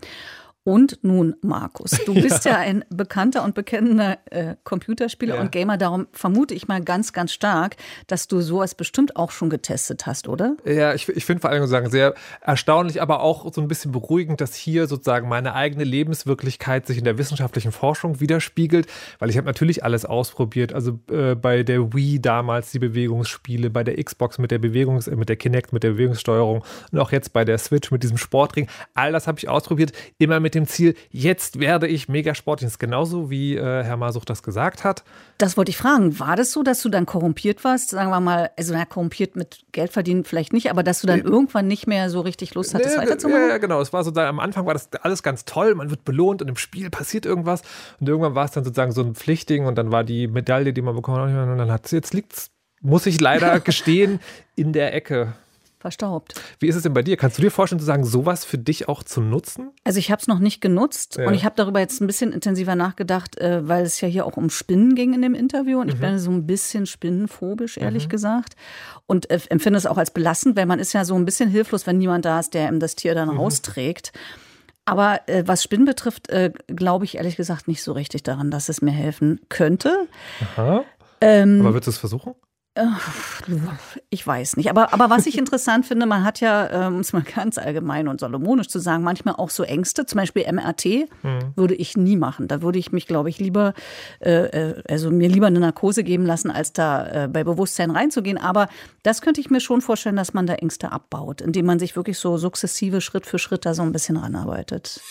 Und 0.69 0.99
nun, 1.01 1.35
Markus, 1.41 1.99
du 2.05 2.13
bist 2.21 2.45
ja, 2.45 2.51
ja 2.51 2.57
ein 2.59 2.85
bekannter 2.91 3.43
und 3.43 3.55
bekennender 3.55 4.19
äh, 4.29 4.53
Computerspieler 4.63 5.33
ja. 5.33 5.41
und 5.41 5.51
Gamer. 5.51 5.77
Darum 5.77 6.05
vermute 6.13 6.53
ich 6.53 6.67
mal 6.67 6.79
ganz, 6.83 7.11
ganz 7.11 7.33
stark, 7.33 7.75
dass 8.05 8.27
du 8.27 8.39
sowas 8.41 8.75
bestimmt 8.75 9.15
auch 9.15 9.31
schon 9.31 9.49
getestet 9.49 10.05
hast, 10.05 10.27
oder? 10.27 10.57
Ja, 10.65 10.93
ich, 10.93 11.09
ich 11.09 11.25
finde 11.25 11.41
vor 11.41 11.49
allem 11.49 11.65
sagen, 11.65 11.89
sehr 11.89 12.13
erstaunlich, 12.41 13.01
aber 13.01 13.21
auch 13.21 13.51
so 13.51 13.61
ein 13.61 13.67
bisschen 13.67 13.91
beruhigend, 13.91 14.41
dass 14.41 14.53
hier 14.53 14.85
sozusagen 14.85 15.27
meine 15.27 15.55
eigene 15.55 15.83
Lebenswirklichkeit 15.83 16.85
sich 16.85 16.99
in 16.99 17.03
der 17.03 17.17
wissenschaftlichen 17.17 17.71
Forschung 17.71 18.19
widerspiegelt, 18.19 18.85
weil 19.17 19.31
ich 19.31 19.37
habe 19.37 19.47
natürlich 19.47 19.83
alles 19.83 20.05
ausprobiert. 20.05 20.71
Also 20.71 20.99
äh, 21.09 21.33
bei 21.33 21.63
der 21.63 21.95
Wii 21.95 22.21
damals 22.21 22.69
die 22.69 22.77
Bewegungsspiele, 22.77 23.71
bei 23.71 23.83
der 23.83 23.95
Xbox 24.03 24.37
mit 24.37 24.51
der 24.51 24.59
Bewegungs-, 24.59 25.07
äh, 25.07 25.15
mit 25.15 25.29
der 25.29 25.35
Kinect, 25.35 25.73
mit 25.73 25.81
der 25.81 25.93
Bewegungssteuerung 25.93 26.63
und 26.91 26.99
auch 26.99 27.11
jetzt 27.11 27.33
bei 27.33 27.43
der 27.43 27.57
Switch 27.57 27.89
mit 27.89 28.03
diesem 28.03 28.17
Sportring. 28.17 28.67
All 28.93 29.11
das 29.11 29.25
habe 29.25 29.39
ich 29.39 29.49
ausprobiert, 29.49 29.93
immer 30.19 30.39
mit 30.39 30.53
dem 30.53 30.58
dem 30.59 30.67
Ziel, 30.67 30.95
jetzt 31.09 31.59
werde 31.59 31.87
ich 31.87 32.09
mega 32.09 32.33
ist 32.61 32.79
genauso, 32.79 33.29
wie 33.29 33.55
äh, 33.55 33.83
Herr 33.83 33.97
Masuch 33.97 34.25
das 34.25 34.43
gesagt 34.43 34.83
hat. 34.83 35.03
Das 35.37 35.57
wollte 35.57 35.69
ich 35.69 35.77
fragen. 35.77 36.19
War 36.19 36.35
das 36.35 36.51
so, 36.51 36.63
dass 36.63 36.81
du 36.81 36.89
dann 36.89 37.05
korrumpiert 37.05 37.63
warst? 37.63 37.89
Sagen 37.89 38.09
wir 38.09 38.19
mal, 38.19 38.51
also 38.57 38.73
na, 38.73 38.85
korrumpiert 38.85 39.35
mit 39.35 39.65
Geld 39.71 39.91
verdienen 39.91 40.23
vielleicht 40.23 40.53
nicht, 40.53 40.69
aber 40.69 40.83
dass 40.83 41.01
du 41.01 41.07
dann 41.07 41.19
nee. 41.19 41.25
irgendwann 41.25 41.67
nicht 41.67 41.87
mehr 41.87 42.09
so 42.09 42.21
richtig 42.21 42.53
Lust 42.55 42.73
hattest, 42.73 42.97
nee, 42.97 43.03
weiterzumachen? 43.03 43.49
Ja, 43.49 43.57
genau. 43.57 43.81
Es 43.81 43.93
war 43.93 44.03
sozusagen, 44.03 44.29
am 44.29 44.39
Anfang 44.39 44.65
war 44.65 44.73
das 44.73 44.89
alles 45.01 45.23
ganz 45.23 45.45
toll, 45.45 45.75
man 45.75 45.89
wird 45.89 46.05
belohnt 46.05 46.41
und 46.41 46.47
im 46.47 46.57
Spiel 46.57 46.89
passiert 46.89 47.25
irgendwas. 47.25 47.61
Und 47.99 48.09
irgendwann 48.09 48.35
war 48.35 48.45
es 48.45 48.51
dann 48.51 48.63
sozusagen 48.63 48.91
so 48.91 49.01
ein 49.01 49.15
Pflichtding 49.15 49.65
und 49.65 49.75
dann 49.75 49.91
war 49.91 50.03
die 50.03 50.27
Medaille, 50.27 50.73
die 50.73 50.81
man 50.81 50.95
bekommen 50.95 51.17
hat, 51.17 51.49
und 51.49 51.57
dann 51.57 51.71
hat 51.71 51.85
es, 51.85 51.91
jetzt 51.91 52.13
liegt 52.13 52.49
muss 52.81 53.05
ich 53.05 53.19
leider 53.19 53.59
gestehen, 53.59 54.19
in 54.55 54.73
der 54.73 54.93
Ecke 54.93 55.33
verstaubt. 55.79 56.39
Wie 56.59 56.67
ist 56.67 56.75
es 56.75 56.83
denn 56.83 56.93
bei 56.93 57.01
dir? 57.01 57.17
Kannst 57.17 57.37
du 57.37 57.41
dir 57.41 57.51
vorstellen, 57.51 57.79
zu 57.79 57.85
sagen, 57.85 58.05
sowas 58.05 58.45
für 58.45 58.57
dich 58.57 58.87
auch 58.87 59.03
zu 59.03 59.21
nutzen? 59.21 59.71
Also 59.83 59.99
ich 59.99 60.11
habe 60.11 60.21
es 60.21 60.27
noch 60.27 60.39
nicht 60.39 60.61
genutzt 60.61 61.17
ja. 61.17 61.27
und 61.27 61.33
ich 61.33 61.45
habe 61.45 61.55
darüber 61.55 61.79
jetzt 61.79 62.01
ein 62.01 62.07
bisschen 62.07 62.33
intensiver 62.33 62.75
nachgedacht, 62.75 63.37
äh, 63.39 63.67
weil 63.67 63.83
es 63.83 64.01
ja 64.01 64.07
hier 64.07 64.25
auch 64.25 64.37
um 64.37 64.49
Spinnen 64.49 64.95
ging 64.95 65.13
in 65.13 65.21
dem 65.21 65.33
Interview 65.33 65.79
und 65.79 65.87
mhm. 65.87 65.93
ich 65.93 65.99
bin 65.99 66.19
so 66.19 66.31
ein 66.31 66.45
bisschen 66.45 66.85
spinnenphobisch, 66.85 67.77
ehrlich 67.77 68.05
mhm. 68.05 68.09
gesagt. 68.09 68.55
Und 69.05 69.29
äh, 69.29 69.39
empfinde 69.49 69.77
es 69.77 69.85
auch 69.85 69.97
als 69.97 70.11
belastend, 70.11 70.57
weil 70.57 70.65
man 70.65 70.79
ist 70.79 70.93
ja 70.93 71.05
so 71.05 71.15
ein 71.15 71.25
bisschen 71.25 71.49
hilflos, 71.49 71.87
wenn 71.87 71.97
niemand 71.97 72.25
da 72.25 72.39
ist, 72.39 72.53
der 72.53 72.67
ihm 72.67 72.79
das 72.79 72.95
Tier 72.95 73.15
dann 73.15 73.29
mhm. 73.29 73.37
rausträgt. 73.37 74.11
Aber 74.85 75.21
äh, 75.27 75.43
was 75.45 75.63
Spinnen 75.63 75.85
betrifft, 75.85 76.29
äh, 76.29 76.51
glaube 76.67 77.05
ich 77.05 77.17
ehrlich 77.17 77.35
gesagt 77.35 77.67
nicht 77.67 77.83
so 77.83 77.91
richtig 77.91 78.23
daran, 78.23 78.49
dass 78.49 78.69
es 78.69 78.81
mir 78.81 78.91
helfen 78.91 79.39
könnte. 79.47 80.07
Aha. 80.41 80.83
Ähm, 81.21 81.61
Aber 81.61 81.73
würdest 81.73 81.87
du 81.87 81.91
es 81.91 81.97
versuchen? 81.97 82.33
Ich 84.09 84.25
weiß 84.25 84.57
nicht. 84.57 84.69
Aber, 84.69 84.93
aber 84.93 85.09
was 85.09 85.25
ich 85.25 85.37
interessant 85.37 85.85
finde, 85.85 86.05
man 86.05 86.23
hat 86.23 86.39
ja, 86.39 86.87
um 86.87 86.99
es 86.99 87.13
mal 87.13 87.23
ganz 87.23 87.57
allgemein 87.57 88.07
und 88.07 88.19
salomonisch 88.19 88.67
zu 88.67 88.79
sagen, 88.79 89.03
manchmal 89.03 89.35
auch 89.35 89.49
so 89.49 89.63
Ängste. 89.63 90.05
Zum 90.05 90.17
Beispiel 90.17 90.45
MRT 90.51 90.85
mhm. 91.23 91.53
würde 91.55 91.75
ich 91.75 91.97
nie 91.97 92.15
machen. 92.15 92.47
Da 92.47 92.61
würde 92.61 92.79
ich 92.79 92.91
mich, 92.91 93.07
glaube 93.07 93.29
ich, 93.29 93.39
lieber, 93.39 93.73
äh, 94.19 94.73
also 94.87 95.11
mir 95.11 95.29
lieber 95.29 95.47
eine 95.47 95.59
Narkose 95.59 96.03
geben 96.03 96.25
lassen, 96.25 96.51
als 96.51 96.73
da 96.73 97.25
äh, 97.25 97.27
bei 97.27 97.43
Bewusstsein 97.43 97.91
reinzugehen. 97.91 98.37
Aber 98.37 98.67
das 99.03 99.21
könnte 99.21 99.41
ich 99.41 99.49
mir 99.49 99.59
schon 99.59 99.81
vorstellen, 99.81 100.15
dass 100.15 100.33
man 100.33 100.47
da 100.47 100.55
Ängste 100.55 100.91
abbaut, 100.91 101.41
indem 101.41 101.65
man 101.65 101.79
sich 101.79 101.95
wirklich 101.95 102.17
so 102.17 102.37
sukzessive 102.37 103.01
Schritt 103.01 103.25
für 103.25 103.39
Schritt 103.39 103.65
da 103.65 103.73
so 103.73 103.81
ein 103.81 103.91
bisschen 103.91 104.17
ranarbeitet. 104.17 105.01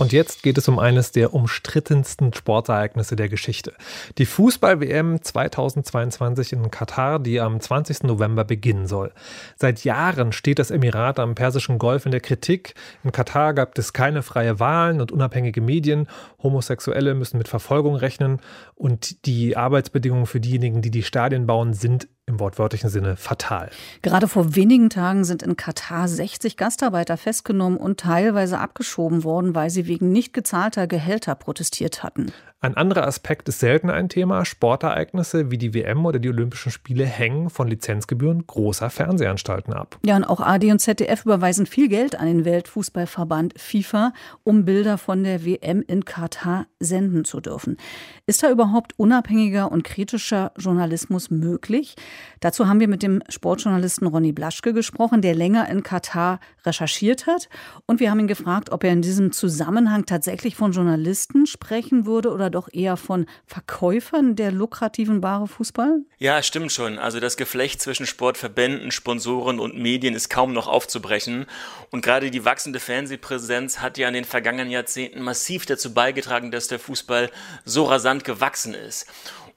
Und 0.00 0.12
jetzt 0.12 0.42
geht 0.42 0.56
es 0.56 0.66
um 0.66 0.78
eines 0.78 1.12
der 1.12 1.34
umstrittensten 1.34 2.32
Sportereignisse 2.32 3.16
der 3.16 3.28
Geschichte. 3.28 3.74
Die 4.16 4.24
Fußball-WM 4.24 5.20
2022 5.20 6.54
in 6.54 6.70
Katar, 6.70 7.18
die 7.18 7.38
am 7.38 7.60
20. 7.60 8.04
November 8.04 8.44
beginnen 8.44 8.86
soll. 8.86 9.12
Seit 9.56 9.84
Jahren 9.84 10.32
steht 10.32 10.58
das 10.58 10.70
Emirat 10.70 11.18
am 11.18 11.34
Persischen 11.34 11.78
Golf 11.78 12.06
in 12.06 12.12
der 12.12 12.22
Kritik. 12.22 12.72
In 13.04 13.12
Katar 13.12 13.52
gab 13.52 13.76
es 13.76 13.92
keine 13.92 14.22
freie 14.22 14.58
Wahlen 14.58 15.02
und 15.02 15.12
unabhängige 15.12 15.60
Medien. 15.60 16.08
Homosexuelle 16.42 17.12
müssen 17.12 17.36
mit 17.36 17.48
Verfolgung 17.48 17.94
rechnen. 17.94 18.40
Und 18.76 19.26
die 19.26 19.58
Arbeitsbedingungen 19.58 20.24
für 20.24 20.40
diejenigen, 20.40 20.80
die 20.80 20.90
die 20.90 21.02
Stadien 21.02 21.46
bauen, 21.46 21.74
sind 21.74 22.08
im 22.30 22.40
wortwörtlichen 22.40 22.88
Sinne 22.88 23.16
fatal. 23.16 23.70
Gerade 24.02 24.28
vor 24.28 24.56
wenigen 24.56 24.88
Tagen 24.88 25.24
sind 25.24 25.42
in 25.42 25.56
Katar 25.56 26.08
60 26.08 26.56
Gastarbeiter 26.56 27.16
festgenommen 27.16 27.78
und 27.78 28.00
teilweise 28.00 28.58
abgeschoben 28.58 29.24
worden, 29.24 29.54
weil 29.54 29.68
sie 29.68 29.86
wegen 29.86 30.12
nicht 30.12 30.32
gezahlter 30.32 30.86
Gehälter 30.86 31.34
protestiert 31.34 32.02
hatten. 32.02 32.32
Ein 32.62 32.76
anderer 32.76 33.06
Aspekt 33.06 33.48
ist 33.48 33.60
selten 33.60 33.88
ein 33.88 34.10
Thema. 34.10 34.44
Sportereignisse 34.44 35.50
wie 35.50 35.56
die 35.56 35.72
WM 35.72 36.04
oder 36.04 36.18
die 36.18 36.28
Olympischen 36.28 36.70
Spiele 36.70 37.06
hängen 37.06 37.48
von 37.48 37.68
Lizenzgebühren 37.68 38.46
großer 38.46 38.90
Fernsehanstalten 38.90 39.72
ab. 39.72 39.98
Ja, 40.04 40.14
und 40.16 40.24
auch 40.24 40.40
AD 40.40 40.70
und 40.70 40.78
ZDF 40.78 41.24
überweisen 41.24 41.64
viel 41.64 41.88
Geld 41.88 42.20
an 42.20 42.26
den 42.26 42.44
Weltfußballverband 42.44 43.58
FIFA, 43.58 44.12
um 44.44 44.66
Bilder 44.66 44.98
von 44.98 45.24
der 45.24 45.46
WM 45.46 45.82
in 45.86 46.04
Katar 46.04 46.66
senden 46.78 47.24
zu 47.24 47.40
dürfen. 47.40 47.78
Ist 48.26 48.42
da 48.42 48.50
überhaupt 48.50 48.92
unabhängiger 48.98 49.72
und 49.72 49.82
kritischer 49.82 50.52
Journalismus 50.58 51.30
möglich? 51.30 51.96
Dazu 52.40 52.68
haben 52.68 52.80
wir 52.80 52.88
mit 52.88 53.02
dem 53.02 53.22
Sportjournalisten 53.30 54.06
Ronny 54.06 54.32
Blaschke 54.32 54.74
gesprochen, 54.74 55.22
der 55.22 55.34
länger 55.34 55.66
in 55.70 55.82
Katar 55.82 56.40
recherchiert 56.66 57.26
hat. 57.26 57.48
Und 57.86 58.00
wir 58.00 58.10
haben 58.10 58.20
ihn 58.20 58.28
gefragt, 58.28 58.70
ob 58.70 58.84
er 58.84 58.92
in 58.92 59.00
diesem 59.00 59.32
Zusammenhang 59.32 60.04
tatsächlich 60.04 60.56
von 60.56 60.72
Journalisten 60.72 61.46
sprechen 61.46 62.04
würde 62.04 62.30
oder 62.30 62.49
doch 62.50 62.68
eher 62.72 62.96
von 62.96 63.26
Verkäufern 63.46 64.36
der 64.36 64.52
lukrativen 64.52 65.22
Ware 65.22 65.46
Fußball? 65.46 66.00
Ja, 66.18 66.42
stimmt 66.42 66.72
schon. 66.72 66.98
Also 66.98 67.20
das 67.20 67.36
Geflecht 67.36 67.80
zwischen 67.80 68.06
Sportverbänden, 68.06 68.90
Sponsoren 68.90 69.60
und 69.60 69.78
Medien 69.78 70.14
ist 70.14 70.28
kaum 70.28 70.52
noch 70.52 70.68
aufzubrechen. 70.68 71.46
Und 71.90 72.02
gerade 72.02 72.30
die 72.30 72.44
wachsende 72.44 72.80
Fernsehpräsenz 72.80 73.80
hat 73.80 73.98
ja 73.98 74.08
in 74.08 74.14
den 74.14 74.24
vergangenen 74.24 74.70
Jahrzehnten 74.70 75.22
massiv 75.22 75.66
dazu 75.66 75.94
beigetragen, 75.94 76.50
dass 76.50 76.68
der 76.68 76.78
Fußball 76.78 77.30
so 77.64 77.84
rasant 77.84 78.24
gewachsen 78.24 78.74
ist. 78.74 79.06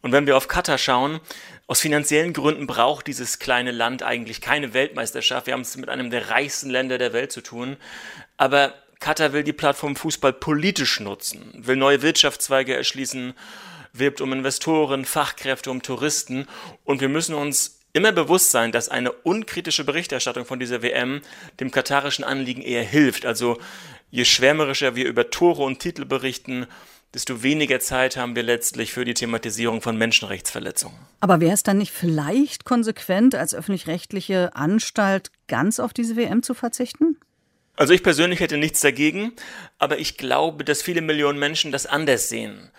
Und 0.01 0.11
wenn 0.11 0.27
wir 0.27 0.35
auf 0.35 0.49
Katar 0.49 0.77
schauen, 0.77 1.21
aus 1.65 1.79
finanziellen 1.79 2.33
Gründen 2.33 2.67
braucht 2.67 3.07
dieses 3.07 3.39
kleine 3.39 3.71
Land 3.71 4.03
eigentlich 4.03 4.41
keine 4.41 4.73
Weltmeisterschaft. 4.73 5.47
Wir 5.47 5.53
haben 5.53 5.61
es 5.61 5.77
mit 5.77 5.87
einem 5.87 6.09
der 6.09 6.29
reichsten 6.29 6.69
Länder 6.69 6.97
der 6.97 7.13
Welt 7.13 7.31
zu 7.31 7.41
tun. 7.41 7.77
Aber 8.35 8.73
Katar 9.03 9.33
will 9.33 9.43
die 9.43 9.51
Plattform 9.51 9.97
Fußball 9.97 10.31
politisch 10.31 11.01
nutzen, 11.01 11.51
will 11.57 11.75
neue 11.75 12.01
Wirtschaftszweige 12.01 12.73
erschließen, 12.73 13.33
wirbt 13.91 14.21
um 14.21 14.31
Investoren, 14.31 15.03
Fachkräfte, 15.03 15.71
um 15.71 15.81
Touristen. 15.81 16.47
Und 16.85 17.01
wir 17.01 17.09
müssen 17.09 17.35
uns 17.35 17.81
immer 17.91 18.13
bewusst 18.13 18.51
sein, 18.51 18.71
dass 18.71 18.87
eine 18.87 19.11
unkritische 19.11 19.83
Berichterstattung 19.83 20.45
von 20.45 20.57
dieser 20.57 20.81
WM 20.81 21.19
dem 21.59 21.69
katarischen 21.69 22.23
Anliegen 22.23 22.61
eher 22.61 22.85
hilft. 22.85 23.25
Also 23.25 23.59
je 24.09 24.23
schwärmerischer 24.23 24.95
wir 24.95 25.05
über 25.05 25.29
Tore 25.29 25.63
und 25.63 25.79
Titel 25.79 26.05
berichten, 26.05 26.65
desto 27.13 27.43
weniger 27.43 27.81
Zeit 27.81 28.15
haben 28.15 28.37
wir 28.37 28.43
letztlich 28.43 28.93
für 28.93 29.03
die 29.03 29.15
Thematisierung 29.15 29.81
von 29.81 29.97
Menschenrechtsverletzungen. 29.97 30.97
Aber 31.19 31.41
wäre 31.41 31.53
es 31.53 31.63
dann 31.63 31.77
nicht 31.77 31.91
vielleicht 31.91 32.63
konsequent, 32.63 33.35
als 33.35 33.53
öffentlich-rechtliche 33.53 34.55
Anstalt 34.55 35.29
ganz 35.49 35.81
auf 35.81 35.91
diese 35.91 36.15
WM 36.15 36.41
zu 36.41 36.53
verzichten? 36.53 37.17
Also 37.75 37.93
ich 37.93 38.03
persönlich 38.03 38.39
hätte 38.39 38.57
nichts 38.57 38.81
dagegen, 38.81 39.33
aber 39.79 39.97
ich 39.97 40.17
glaube, 40.17 40.63
dass 40.63 40.83
viele 40.83 41.01
Millionen 41.01 41.39
Menschen 41.39 41.71
das 41.71 41.85
anders 41.85 42.29
sehen. 42.29 42.71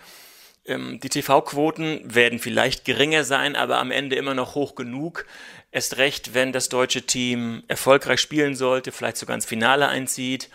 Ähm, 0.66 1.00
die 1.00 1.08
TV-Quoten 1.08 2.14
werden 2.14 2.38
vielleicht 2.38 2.84
geringer 2.84 3.24
sein, 3.24 3.56
aber 3.56 3.78
am 3.78 3.90
Ende 3.90 4.16
immer 4.16 4.34
noch 4.34 4.54
hoch 4.54 4.74
genug. 4.74 5.26
Erst 5.72 5.96
recht, 5.96 6.34
wenn 6.34 6.52
das 6.52 6.68
deutsche 6.68 7.02
Team 7.02 7.64
erfolgreich 7.66 8.20
spielen 8.20 8.54
sollte, 8.54 8.92
vielleicht 8.92 9.16
sogar 9.16 9.34
ins 9.34 9.46
Finale 9.46 9.88
einzieht. 9.88 10.48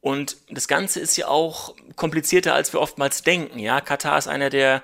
Und 0.00 0.36
das 0.50 0.68
Ganze 0.68 1.00
ist 1.00 1.16
ja 1.16 1.28
auch 1.28 1.74
komplizierter, 1.96 2.52
als 2.54 2.72
wir 2.72 2.80
oftmals 2.80 3.22
denken. 3.22 3.58
Ja, 3.58 3.80
Katar 3.80 4.18
ist 4.18 4.26
einer 4.26 4.50
der 4.50 4.82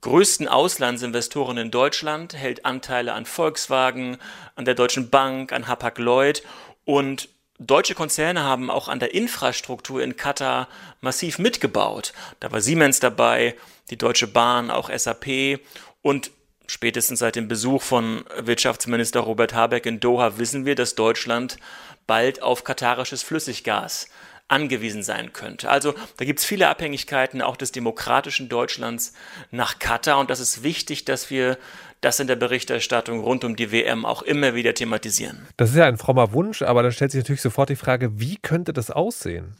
größten 0.00 0.46
Auslandsinvestoren 0.46 1.56
in 1.56 1.70
Deutschland, 1.70 2.34
hält 2.34 2.64
Anteile 2.64 3.14
an 3.14 3.24
Volkswagen, 3.24 4.18
an 4.56 4.64
der 4.64 4.74
Deutschen 4.74 5.10
Bank, 5.10 5.52
an 5.52 5.68
Hapag-Lloyd 5.68 6.42
und 6.84 7.28
Deutsche 7.58 7.96
Konzerne 7.96 8.44
haben 8.44 8.70
auch 8.70 8.88
an 8.88 9.00
der 9.00 9.14
Infrastruktur 9.14 10.00
in 10.02 10.16
Katar 10.16 10.68
massiv 11.00 11.38
mitgebaut. 11.40 12.12
Da 12.38 12.52
war 12.52 12.60
Siemens 12.60 13.00
dabei, 13.00 13.56
die 13.90 13.98
Deutsche 13.98 14.28
Bahn, 14.28 14.70
auch 14.70 14.90
SAP 14.96 15.58
und 16.00 16.30
spätestens 16.68 17.18
seit 17.18 17.34
dem 17.34 17.48
Besuch 17.48 17.82
von 17.82 18.24
Wirtschaftsminister 18.38 19.20
Robert 19.20 19.54
Habeck 19.54 19.86
in 19.86 19.98
Doha 19.98 20.38
wissen 20.38 20.66
wir, 20.66 20.76
dass 20.76 20.94
Deutschland 20.94 21.58
bald 22.06 22.42
auf 22.42 22.62
katarisches 22.62 23.24
Flüssiggas 23.24 24.08
angewiesen 24.48 25.02
sein 25.02 25.32
könnte. 25.32 25.68
Also 25.68 25.94
da 26.16 26.24
gibt 26.24 26.38
es 26.38 26.44
viele 26.44 26.68
Abhängigkeiten 26.68 27.42
auch 27.42 27.56
des 27.56 27.72
demokratischen 27.72 28.48
Deutschlands 28.48 29.12
nach 29.50 29.78
Katar 29.78 30.18
und 30.18 30.30
das 30.30 30.40
ist 30.40 30.62
wichtig, 30.62 31.04
dass 31.04 31.28
wir 31.28 31.58
das 32.00 32.20
in 32.20 32.26
der 32.26 32.36
Berichterstattung 32.36 33.20
rund 33.20 33.44
um 33.44 33.56
die 33.56 33.72
WM 33.72 34.04
auch 34.04 34.22
immer 34.22 34.54
wieder 34.54 34.74
thematisieren. 34.74 35.46
Das 35.56 35.70
ist 35.70 35.76
ja 35.76 35.86
ein 35.86 35.98
frommer 35.98 36.32
Wunsch, 36.32 36.62
aber 36.62 36.82
dann 36.82 36.92
stellt 36.92 37.10
sich 37.10 37.22
natürlich 37.22 37.42
sofort 37.42 37.70
die 37.70 37.76
Frage, 37.76 38.20
wie 38.20 38.36
könnte 38.36 38.72
das 38.72 38.90
aussehen? 38.90 39.56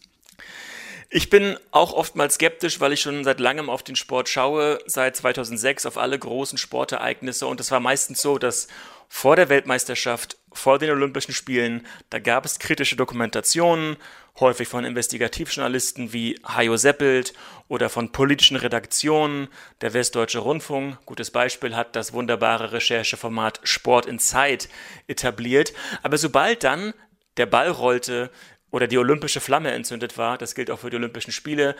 Ich 1.10 1.30
bin 1.30 1.56
auch 1.70 1.94
oftmals 1.94 2.34
skeptisch, 2.34 2.80
weil 2.80 2.92
ich 2.92 3.00
schon 3.00 3.24
seit 3.24 3.40
langem 3.40 3.70
auf 3.70 3.82
den 3.82 3.96
Sport 3.96 4.28
schaue, 4.28 4.78
seit 4.84 5.16
2006 5.16 5.86
auf 5.86 5.96
alle 5.96 6.18
großen 6.18 6.58
Sportereignisse 6.58 7.46
und 7.46 7.60
es 7.60 7.70
war 7.70 7.80
meistens 7.80 8.20
so, 8.20 8.38
dass 8.38 8.68
vor 9.08 9.36
der 9.36 9.48
Weltmeisterschaft, 9.48 10.36
vor 10.52 10.78
den 10.78 10.90
Olympischen 10.90 11.32
Spielen, 11.32 11.86
da 12.10 12.18
gab 12.18 12.44
es 12.44 12.58
kritische 12.58 12.96
Dokumentationen, 12.96 13.96
häufig 14.40 14.68
von 14.68 14.84
Investigativjournalisten 14.84 16.12
wie 16.12 16.38
Hajo 16.46 16.76
Seppelt 16.76 17.32
oder 17.68 17.88
von 17.88 18.12
politischen 18.12 18.56
Redaktionen. 18.56 19.48
Der 19.80 19.94
Westdeutsche 19.94 20.38
Rundfunk, 20.38 20.98
gutes 21.06 21.30
Beispiel, 21.30 21.74
hat 21.74 21.96
das 21.96 22.12
wunderbare 22.12 22.72
Rechercheformat 22.72 23.60
Sport 23.64 24.06
in 24.06 24.18
Zeit 24.18 24.68
etabliert. 25.06 25.72
Aber 26.02 26.18
sobald 26.18 26.64
dann 26.64 26.94
der 27.36 27.46
Ball 27.46 27.70
rollte 27.70 28.30
oder 28.70 28.86
die 28.86 28.98
olympische 28.98 29.40
Flamme 29.40 29.72
entzündet 29.72 30.18
war, 30.18 30.38
das 30.38 30.54
gilt 30.54 30.70
auch 30.70 30.80
für 30.80 30.90
die 30.90 30.96
Olympischen 30.96 31.32
Spiele, 31.32 31.74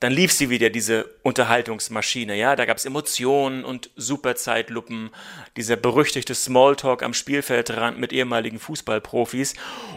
dann 0.00 0.12
lief 0.12 0.32
sie 0.32 0.50
wieder, 0.50 0.68
diese 0.68 1.04
Unterhaltungsmaschine, 1.22 2.36
ja, 2.36 2.54
da 2.54 2.66
gab 2.66 2.76
es 2.76 2.84
Emotionen 2.84 3.64
und 3.64 3.90
Superzeitlupen, 3.96 5.10
dieser 5.56 5.76
berüchtigte 5.76 6.34
Smalltalk 6.34 7.02
am 7.02 7.14
Spielfeldrand 7.14 7.98
mit 7.98 8.12
ehemaligen 8.12 8.58
Fußballprofis. 8.58 9.54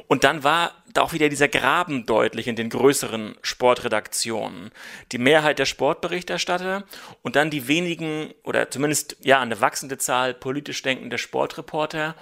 Und 0.08 0.24
dann 0.24 0.44
war 0.44 0.72
da 0.94 1.02
auch 1.02 1.14
wieder 1.14 1.30
dieser 1.30 1.50
Graben 1.50 2.06
deutlich 2.06 2.48
in 2.48 2.56
den 2.56 2.70
größeren 2.70 3.36
Sportredaktionen. 3.42 4.72
Die 5.12 5.18
Mehrheit 5.18 5.60
der 5.60 5.66
Sportberichterstatter 5.66 6.86
und 7.22 7.36
dann 7.36 7.50
die 7.50 7.68
wenigen 7.68 8.34
oder 8.44 8.72
zumindest 8.72 9.18
ja 9.22 9.42
eine 9.42 9.60
wachsende 9.62 9.98
Zahl 9.98 10.34
politisch 10.34 10.82
denkender 10.82 11.18
Sportreporter 11.18 12.16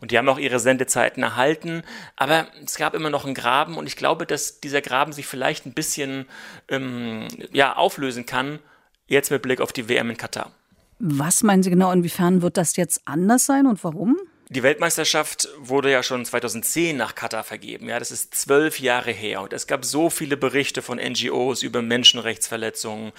und 0.00 0.10
die 0.10 0.18
haben 0.18 0.28
auch 0.28 0.38
ihre 0.38 0.58
Sendezeiten 0.58 1.22
erhalten. 1.22 1.82
Aber 2.16 2.46
es 2.64 2.76
gab 2.76 2.94
immer 2.94 3.10
noch 3.10 3.24
einen 3.24 3.34
Graben 3.34 3.76
und 3.76 3.86
ich 3.86 3.96
glaube, 3.96 4.26
dass 4.26 4.60
dieser 4.60 4.80
Graben 4.80 5.12
sich 5.12 5.26
vielleicht 5.26 5.66
ein 5.66 5.74
bisschen 5.74 6.26
ähm, 6.68 7.28
ja, 7.52 7.76
auflösen 7.76 8.26
kann, 8.26 8.58
jetzt 9.06 9.30
mit 9.30 9.42
Blick 9.42 9.60
auf 9.60 9.72
die 9.72 9.88
WM 9.88 10.10
in 10.10 10.16
Katar. 10.16 10.50
Was 10.98 11.42
meinen 11.42 11.62
Sie 11.62 11.70
genau, 11.70 11.90
inwiefern 11.92 12.42
wird 12.42 12.56
das 12.56 12.76
jetzt 12.76 13.02
anders 13.04 13.46
sein 13.46 13.66
und 13.66 13.82
warum? 13.84 14.16
Die 14.50 14.62
Weltmeisterschaft 14.62 15.48
wurde 15.58 15.90
ja 15.90 16.02
schon 16.02 16.24
2010 16.24 16.96
nach 16.96 17.14
Katar 17.14 17.44
vergeben. 17.44 17.88
Ja, 17.88 17.98
das 17.98 18.10
ist 18.10 18.34
zwölf 18.34 18.78
Jahre 18.78 19.10
her. 19.10 19.40
Und 19.40 19.54
es 19.54 19.66
gab 19.66 19.86
so 19.86 20.10
viele 20.10 20.36
Berichte 20.36 20.82
von 20.82 20.98
NGOs 20.98 21.62
über 21.62 21.80
Menschenrechtsverletzungen. 21.80 23.12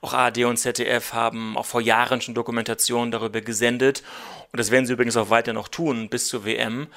Auch 0.00 0.12
ARD 0.12 0.44
und 0.44 0.56
ZDF 0.56 1.12
haben 1.12 1.56
auch 1.56 1.66
vor 1.66 1.80
Jahren 1.80 2.20
schon 2.20 2.34
Dokumentationen 2.34 3.12
darüber 3.12 3.40
gesendet. 3.40 4.02
Und 4.52 4.60
das 4.60 4.70
werden 4.70 4.86
sie 4.86 4.92
übrigens 4.92 5.16
auch 5.16 5.30
weiter 5.30 5.54
noch 5.54 5.68
tun 5.68 6.08
bis 6.08 6.28
zur 6.28 6.44
WM. 6.44 6.88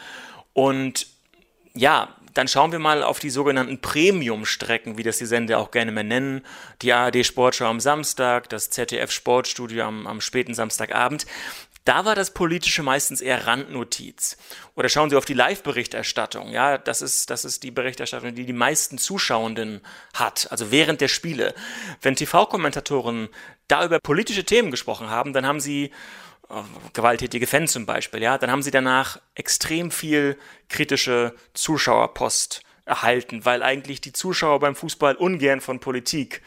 Und 0.54 1.08
ja, 1.74 2.16
dann 2.34 2.50
schauen 2.50 2.74
wir 2.74 2.80
mal 2.80 3.02
auf 3.02 3.20
die 3.20 3.30
sogenannten 3.30 3.80
Premium-Strecken, 3.80 4.98
wie 4.98 5.04
das 5.04 5.18
die 5.18 5.26
Sender 5.26 5.58
auch 5.58 5.72
gerne 5.72 5.94
mehr 5.94 6.04
nennen. 6.04 6.46
Die 6.82 6.92
ARD 6.92 7.26
Sportschau 7.26 7.66
am 7.66 7.80
Samstag, 7.80 8.50
das 8.50 8.70
ZDF 8.70 9.10
Sportstudio 9.10 9.86
am, 9.86 10.06
am 10.06 10.20
späten 10.20 10.54
Samstagabend 10.54 11.26
Da 11.86 12.04
war 12.04 12.16
das 12.16 12.32
Politische 12.32 12.84
meistens 12.84 13.22
eher 13.22 13.48
Randnotiz. 13.48 14.38
Oder 14.76 14.90
schauen 14.90 15.10
Sie 15.10 15.16
auf 15.16 15.24
die 15.24 15.34
Live-Berichterstattung. 15.34 16.52
Ja, 16.52 16.78
das 16.78 17.02
ist, 17.02 17.30
das 17.30 17.46
ist 17.46 17.64
die 17.64 17.72
Berichterstattung, 17.72 18.36
die 18.36 18.46
die 18.46 18.54
meisten 18.54 18.98
Zuschauenden 18.98 19.80
hat, 20.14 20.48
also 20.52 20.72
während 20.72 21.00
der 21.00 21.08
Spiele. 21.08 21.54
Wenn 22.02 22.18
TV-Kommentatoren 22.18 23.30
da 23.70 23.86
über 23.86 24.00
politische 24.00 24.44
Themen 24.44 24.72
gesprochen 24.72 25.10
haben, 25.10 25.32
dann 25.32 25.46
haben 25.46 25.62
sie 25.62 25.92
gewalttätige 26.94 27.48
Fans 27.48 27.72
zum 27.72 27.86
Beispiel, 27.86 28.22
ja, 28.22 28.38
dann 28.38 28.52
haben 28.52 28.64
sie 28.64 28.72
danach 28.72 29.20
extrem 29.34 29.92
viel 29.92 30.38
kritische 30.70 31.34
Zuschauerpost 31.54 32.62
erhalten, 32.86 33.46
weil 33.46 33.64
eigentlich 33.64 34.02
die 34.02 34.14
Zuschauer 34.14 34.60
beim 34.60 34.76
Fußball 34.76 35.16
ungern 35.16 35.60
von 35.60 35.80
Politik 35.80 36.42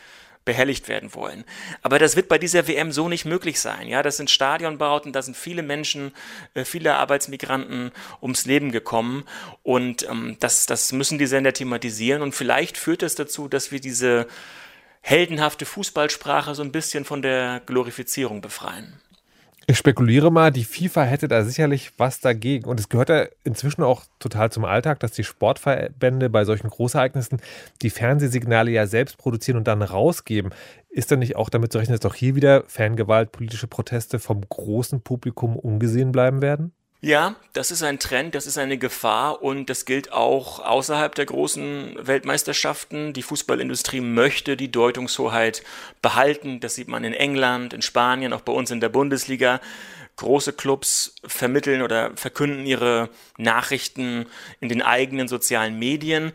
behelligt 0.45 0.89
werden 0.89 1.13
wollen. 1.15 1.45
Aber 1.83 1.99
das 1.99 2.17
wird 2.17 2.29
bei 2.29 2.39
dieser 2.39 2.67
WM 2.67 2.91
so 2.91 3.11
nicht 3.11 3.27
möglich 3.27 3.61
sein. 3.61 3.87
Ja, 3.87 4.03
das 4.03 4.17
sind 4.17 4.31
Stadionbauten, 4.31 5.13
da 5.13 5.21
sind 5.21 5.37
viele 5.37 5.63
Menschen, 5.63 6.13
äh, 6.55 6.65
viele 6.65 6.95
Arbeitsmigranten 6.95 7.93
ums 8.23 8.47
Leben 8.47 8.73
gekommen 8.73 9.25
und 9.63 10.09
ähm, 10.09 10.39
das, 10.41 10.65
das 10.65 10.93
müssen 10.93 11.19
die 11.19 11.27
Sender 11.27 11.53
thematisieren 11.53 12.23
und 12.23 12.35
vielleicht 12.35 12.79
führt 12.79 13.03
es 13.03 13.15
das 13.15 13.27
dazu, 13.27 13.49
dass 13.49 13.73
wir 13.73 13.81
diese 13.81 14.27
heldenhafte 15.03 15.67
Fußballsprache 15.67 16.55
so 16.55 16.63
ein 16.63 16.73
bisschen 16.73 17.05
von 17.05 17.21
der 17.21 17.61
Glorifizierung 17.67 18.41
befreien. 18.41 18.99
Ich 19.71 19.77
spekuliere 19.77 20.33
mal, 20.33 20.51
die 20.51 20.65
FIFA 20.65 21.03
hätte 21.03 21.29
da 21.29 21.45
sicherlich 21.45 21.93
was 21.99 22.21
dagegen. 22.21 22.65
Und 22.71 22.81
es 22.81 22.89
gehört 22.89 23.11
ja 23.11 23.27
inzwischen 23.45 23.83
auch 23.83 24.05
total 24.19 24.51
zum 24.51 24.65
Alltag, 24.65 24.99
dass 25.01 25.13
die 25.13 25.25
Sportverbände 25.25 26.31
bei 26.31 26.47
solchen 26.47 26.71
Großereignissen 26.71 27.43
die 27.83 27.91
Fernsehsignale 27.91 28.71
ja 28.71 28.87
selbst 28.87 29.19
produzieren 29.19 29.59
und 29.59 29.69
dann 29.69 29.83
rausgeben. 29.83 30.55
Ist 30.89 31.13
dann 31.13 31.19
nicht 31.19 31.37
auch 31.37 31.51
damit 31.51 31.71
zu 31.71 31.77
rechnen, 31.77 31.93
dass 31.93 32.01
doch 32.01 32.15
hier 32.15 32.35
wieder 32.35 32.65
Fangewalt, 32.67 33.31
politische 33.31 33.67
Proteste 33.67 34.19
vom 34.19 34.41
großen 34.41 35.03
Publikum 35.03 35.55
ungesehen 35.55 36.13
bleiben 36.13 36.41
werden? 36.41 36.73
Ja, 37.01 37.37
das 37.53 37.71
ist 37.71 37.85
ein 37.85 38.01
Trend, 38.01 38.35
das 38.35 38.49
ist 38.49 38.59
eine 38.59 38.77
Gefahr 38.77 39.41
und 39.41 39.71
das 39.71 39.85
gilt 39.85 40.13
auch 40.13 40.59
außerhalb 40.59 41.15
der 41.15 41.27
großen 41.27 41.95
Weltmeisterschaften. 42.01 43.13
Die 43.13 43.23
Fußballindustrie 43.23 44.01
möchte 44.01 44.57
die 44.57 44.73
Deutungshoheit 44.73 45.63
behalten. 46.03 46.59
Das 46.59 46.75
sieht 46.75 46.89
man 46.89 47.05
in 47.05 47.13
England, 47.13 47.73
in 47.73 47.83
Spanien, 47.83 48.33
auch 48.33 48.41
bei 48.41 48.53
uns 48.53 48.73
in 48.73 48.81
der 48.81 48.89
Bundesliga. 48.89 49.61
Große 50.17 50.53
Clubs 50.55 51.15
vermitteln 51.25 51.83
oder 51.83 52.17
verkünden 52.17 52.67
ihre 52.67 53.11
Nachrichten 53.37 54.27
in 54.59 54.69
den 54.69 54.83
eigenen 54.83 55.29
sozialen 55.29 55.79
Medien. 55.79 56.33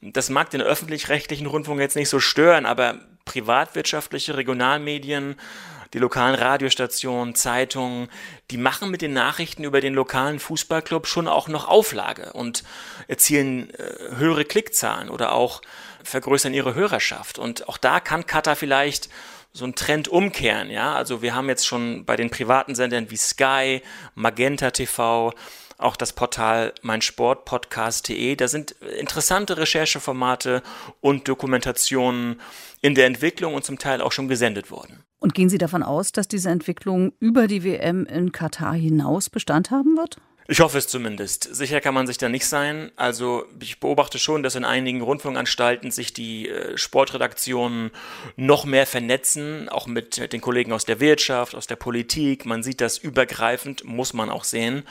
Das 0.00 0.30
mag 0.30 0.48
den 0.48 0.62
öffentlich-rechtlichen 0.62 1.46
Rundfunk 1.46 1.80
jetzt 1.80 1.96
nicht 1.96 2.08
so 2.08 2.18
stören, 2.18 2.64
aber 2.64 2.98
privatwirtschaftliche 3.26 4.38
Regionalmedien 4.38 5.36
die 5.94 5.98
lokalen 5.98 6.34
Radiostationen, 6.34 7.34
Zeitungen, 7.34 8.08
die 8.50 8.58
machen 8.58 8.90
mit 8.90 9.02
den 9.02 9.12
Nachrichten 9.12 9.64
über 9.64 9.80
den 9.80 9.94
lokalen 9.94 10.38
Fußballclub 10.38 11.06
schon 11.06 11.28
auch 11.28 11.48
noch 11.48 11.68
Auflage 11.68 12.32
und 12.32 12.64
erzielen 13.06 13.70
äh, 13.74 14.16
höhere 14.16 14.44
Klickzahlen 14.44 15.08
oder 15.08 15.32
auch 15.32 15.62
vergrößern 16.04 16.54
ihre 16.54 16.74
Hörerschaft. 16.74 17.38
Und 17.38 17.68
auch 17.68 17.78
da 17.78 18.00
kann 18.00 18.26
Qatar 18.26 18.56
vielleicht 18.56 19.08
so 19.52 19.64
einen 19.64 19.74
Trend 19.74 20.08
umkehren, 20.08 20.70
ja. 20.70 20.94
Also 20.94 21.22
wir 21.22 21.34
haben 21.34 21.48
jetzt 21.48 21.66
schon 21.66 22.04
bei 22.04 22.16
den 22.16 22.30
privaten 22.30 22.74
Sendern 22.74 23.10
wie 23.10 23.16
Sky, 23.16 23.82
Magenta 24.14 24.70
TV, 24.70 25.32
auch 25.78 25.96
das 25.96 26.12
Portal 26.12 26.74
meinsportpodcast.de. 26.82 28.36
Da 28.36 28.48
sind 28.48 28.72
interessante 28.98 29.56
Rechercheformate 29.56 30.62
und 31.00 31.28
Dokumentationen 31.28 32.40
in 32.82 32.94
der 32.94 33.06
Entwicklung 33.06 33.54
und 33.54 33.64
zum 33.64 33.78
Teil 33.78 34.00
auch 34.00 34.12
schon 34.12 34.28
gesendet 34.28 34.70
worden. 34.70 35.04
Und 35.20 35.34
gehen 35.34 35.48
Sie 35.48 35.58
davon 35.58 35.82
aus, 35.82 36.12
dass 36.12 36.28
diese 36.28 36.50
Entwicklung 36.50 37.12
über 37.18 37.48
die 37.48 37.64
WM 37.64 38.06
in 38.06 38.32
Katar 38.32 38.74
hinaus 38.74 39.30
Bestand 39.30 39.70
haben 39.70 39.96
wird? 39.96 40.18
Ich 40.50 40.60
hoffe 40.60 40.78
es 40.78 40.88
zumindest. 40.88 41.54
Sicher 41.54 41.82
kann 41.82 41.92
man 41.92 42.06
sich 42.06 42.16
da 42.16 42.30
nicht 42.30 42.46
sein. 42.46 42.90
Also 42.96 43.44
ich 43.60 43.80
beobachte 43.80 44.18
schon, 44.18 44.42
dass 44.42 44.54
in 44.54 44.64
einigen 44.64 45.02
Rundfunkanstalten 45.02 45.90
sich 45.90 46.14
die 46.14 46.48
äh, 46.48 46.78
Sportredaktionen 46.78 47.90
noch 48.36 48.64
mehr 48.64 48.86
vernetzen, 48.86 49.68
auch 49.68 49.86
mit 49.86 50.32
den 50.32 50.40
Kollegen 50.40 50.72
aus 50.72 50.86
der 50.86 51.00
Wirtschaft, 51.00 51.54
aus 51.54 51.66
der 51.66 51.76
Politik. 51.76 52.46
Man 52.46 52.62
sieht 52.62 52.80
das 52.80 52.96
übergreifend, 52.96 53.84
muss 53.84 54.14
man 54.14 54.30
auch 54.30 54.44
sehen. 54.44 54.84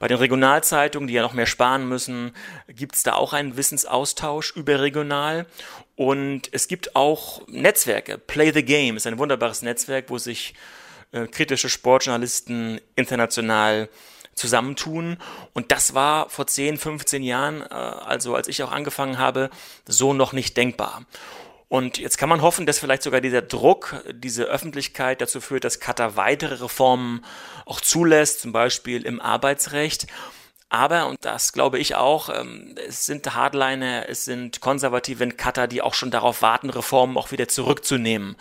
Bei 0.00 0.08
den 0.08 0.16
Regionalzeitungen, 0.16 1.06
die 1.06 1.14
ja 1.14 1.22
noch 1.22 1.34
mehr 1.34 1.46
sparen 1.46 1.88
müssen, 1.88 2.32
gibt 2.66 2.96
es 2.96 3.04
da 3.04 3.12
auch 3.12 3.32
einen 3.32 3.56
Wissensaustausch 3.56 4.56
überregional. 4.56 5.46
Und 5.94 6.48
es 6.50 6.66
gibt 6.66 6.96
auch 6.96 7.46
Netzwerke. 7.46 8.18
Play 8.18 8.50
the 8.50 8.64
Game 8.64 8.96
ist 8.96 9.06
ein 9.06 9.18
wunderbares 9.18 9.62
Netzwerk, 9.62 10.06
wo 10.08 10.18
sich 10.18 10.54
äh, 11.12 11.28
kritische 11.28 11.68
Sportjournalisten 11.68 12.80
international 12.96 13.88
zusammentun. 14.40 15.18
Und 15.52 15.70
das 15.70 15.94
war 15.94 16.28
vor 16.28 16.46
10, 16.46 16.78
15 16.78 17.22
Jahren, 17.22 17.62
äh, 17.62 17.74
also 17.74 18.34
als 18.34 18.48
ich 18.48 18.62
auch 18.62 18.72
angefangen 18.72 19.18
habe, 19.18 19.50
so 19.86 20.12
noch 20.12 20.32
nicht 20.32 20.56
denkbar. 20.56 21.02
Und 21.68 21.98
jetzt 21.98 22.18
kann 22.18 22.28
man 22.28 22.42
hoffen, 22.42 22.66
dass 22.66 22.80
vielleicht 22.80 23.04
sogar 23.04 23.20
dieser 23.20 23.42
Druck, 23.42 24.02
diese 24.12 24.44
Öffentlichkeit 24.44 25.20
dazu 25.20 25.40
führt, 25.40 25.62
dass 25.62 25.78
Katar 25.78 26.16
weitere 26.16 26.54
Reformen 26.54 27.24
auch 27.64 27.80
zulässt, 27.80 28.40
zum 28.40 28.50
Beispiel 28.50 29.06
im 29.06 29.20
Arbeitsrecht. 29.20 30.08
Aber, 30.72 31.08
und 31.08 31.24
das 31.24 31.52
glaube 31.52 31.80
ich 31.80 31.96
auch, 31.96 32.28
ähm, 32.28 32.76
es 32.86 33.04
sind 33.04 33.34
Hardliner, 33.34 34.08
es 34.08 34.24
sind 34.24 34.60
Konservative 34.60 35.24
in 35.24 35.36
Katar, 35.36 35.66
die 35.66 35.82
auch 35.82 35.94
schon 35.94 36.12
darauf 36.12 36.42
warten, 36.42 36.70
Reformen 36.70 37.18
auch 37.18 37.32
wieder 37.32 37.48
zurückzunehmen, 37.48 38.36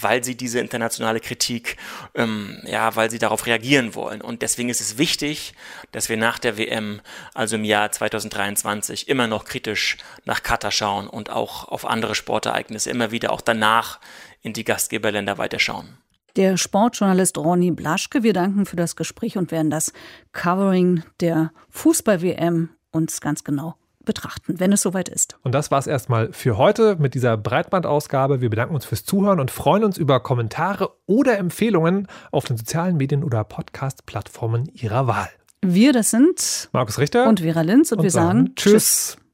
weil 0.00 0.24
sie 0.24 0.36
diese 0.36 0.58
internationale 0.58 1.20
Kritik, 1.20 1.76
ähm, 2.14 2.62
ja, 2.64 2.96
weil 2.96 3.10
sie 3.10 3.18
darauf 3.18 3.44
reagieren 3.44 3.94
wollen. 3.94 4.22
Und 4.22 4.40
deswegen 4.40 4.70
ist 4.70 4.80
es 4.80 4.96
wichtig, 4.96 5.52
dass 5.92 6.08
wir 6.08 6.16
nach 6.16 6.38
der 6.38 6.56
WM, 6.56 7.02
also 7.34 7.56
im 7.56 7.64
Jahr 7.64 7.92
2023, 7.92 9.06
immer 9.08 9.26
noch 9.26 9.44
kritisch 9.44 9.98
nach 10.24 10.42
Katar 10.42 10.70
schauen 10.70 11.06
und 11.06 11.28
auch 11.28 11.68
auf 11.68 11.84
andere 11.84 12.14
Sportereignisse 12.14 12.88
immer 12.88 13.10
wieder 13.10 13.30
auch 13.30 13.42
danach 13.42 14.00
in 14.40 14.54
die 14.54 14.64
Gastgeberländer 14.64 15.36
weiterschauen 15.36 15.98
der 16.36 16.56
Sportjournalist 16.56 17.38
Ronny 17.38 17.70
Blaschke. 17.70 18.22
Wir 18.22 18.32
danken 18.32 18.66
für 18.66 18.76
das 18.76 18.96
Gespräch 18.96 19.36
und 19.36 19.50
werden 19.50 19.70
das 19.70 19.92
Covering 20.32 21.02
der 21.20 21.52
Fußball-WM 21.70 22.70
uns 22.90 23.20
ganz 23.20 23.44
genau 23.44 23.74
betrachten, 24.04 24.60
wenn 24.60 24.72
es 24.72 24.82
soweit 24.82 25.08
ist. 25.08 25.36
Und 25.42 25.52
das 25.52 25.70
war 25.70 25.78
es 25.78 25.86
erstmal 25.86 26.32
für 26.32 26.56
heute 26.56 26.96
mit 26.96 27.14
dieser 27.14 27.36
Breitbandausgabe. 27.36 28.40
Wir 28.40 28.48
bedanken 28.48 28.74
uns 28.74 28.84
fürs 28.84 29.04
Zuhören 29.04 29.40
und 29.40 29.50
freuen 29.50 29.84
uns 29.84 29.98
über 29.98 30.20
Kommentare 30.20 30.92
oder 31.06 31.38
Empfehlungen 31.38 32.06
auf 32.30 32.44
den 32.44 32.56
sozialen 32.56 32.96
Medien 32.96 33.24
oder 33.24 33.44
Podcast-Plattformen 33.44 34.70
Ihrer 34.72 35.06
Wahl. 35.06 35.28
Wir, 35.62 35.92
das 35.92 36.10
sind 36.10 36.68
Markus 36.72 36.98
Richter 36.98 37.28
und 37.28 37.40
Vera 37.40 37.62
Linz 37.62 37.90
und, 37.90 37.98
und 37.98 38.04
wir 38.04 38.10
sagen, 38.10 38.52
Tschüss. 38.54 38.72
tschüss. 38.72 39.25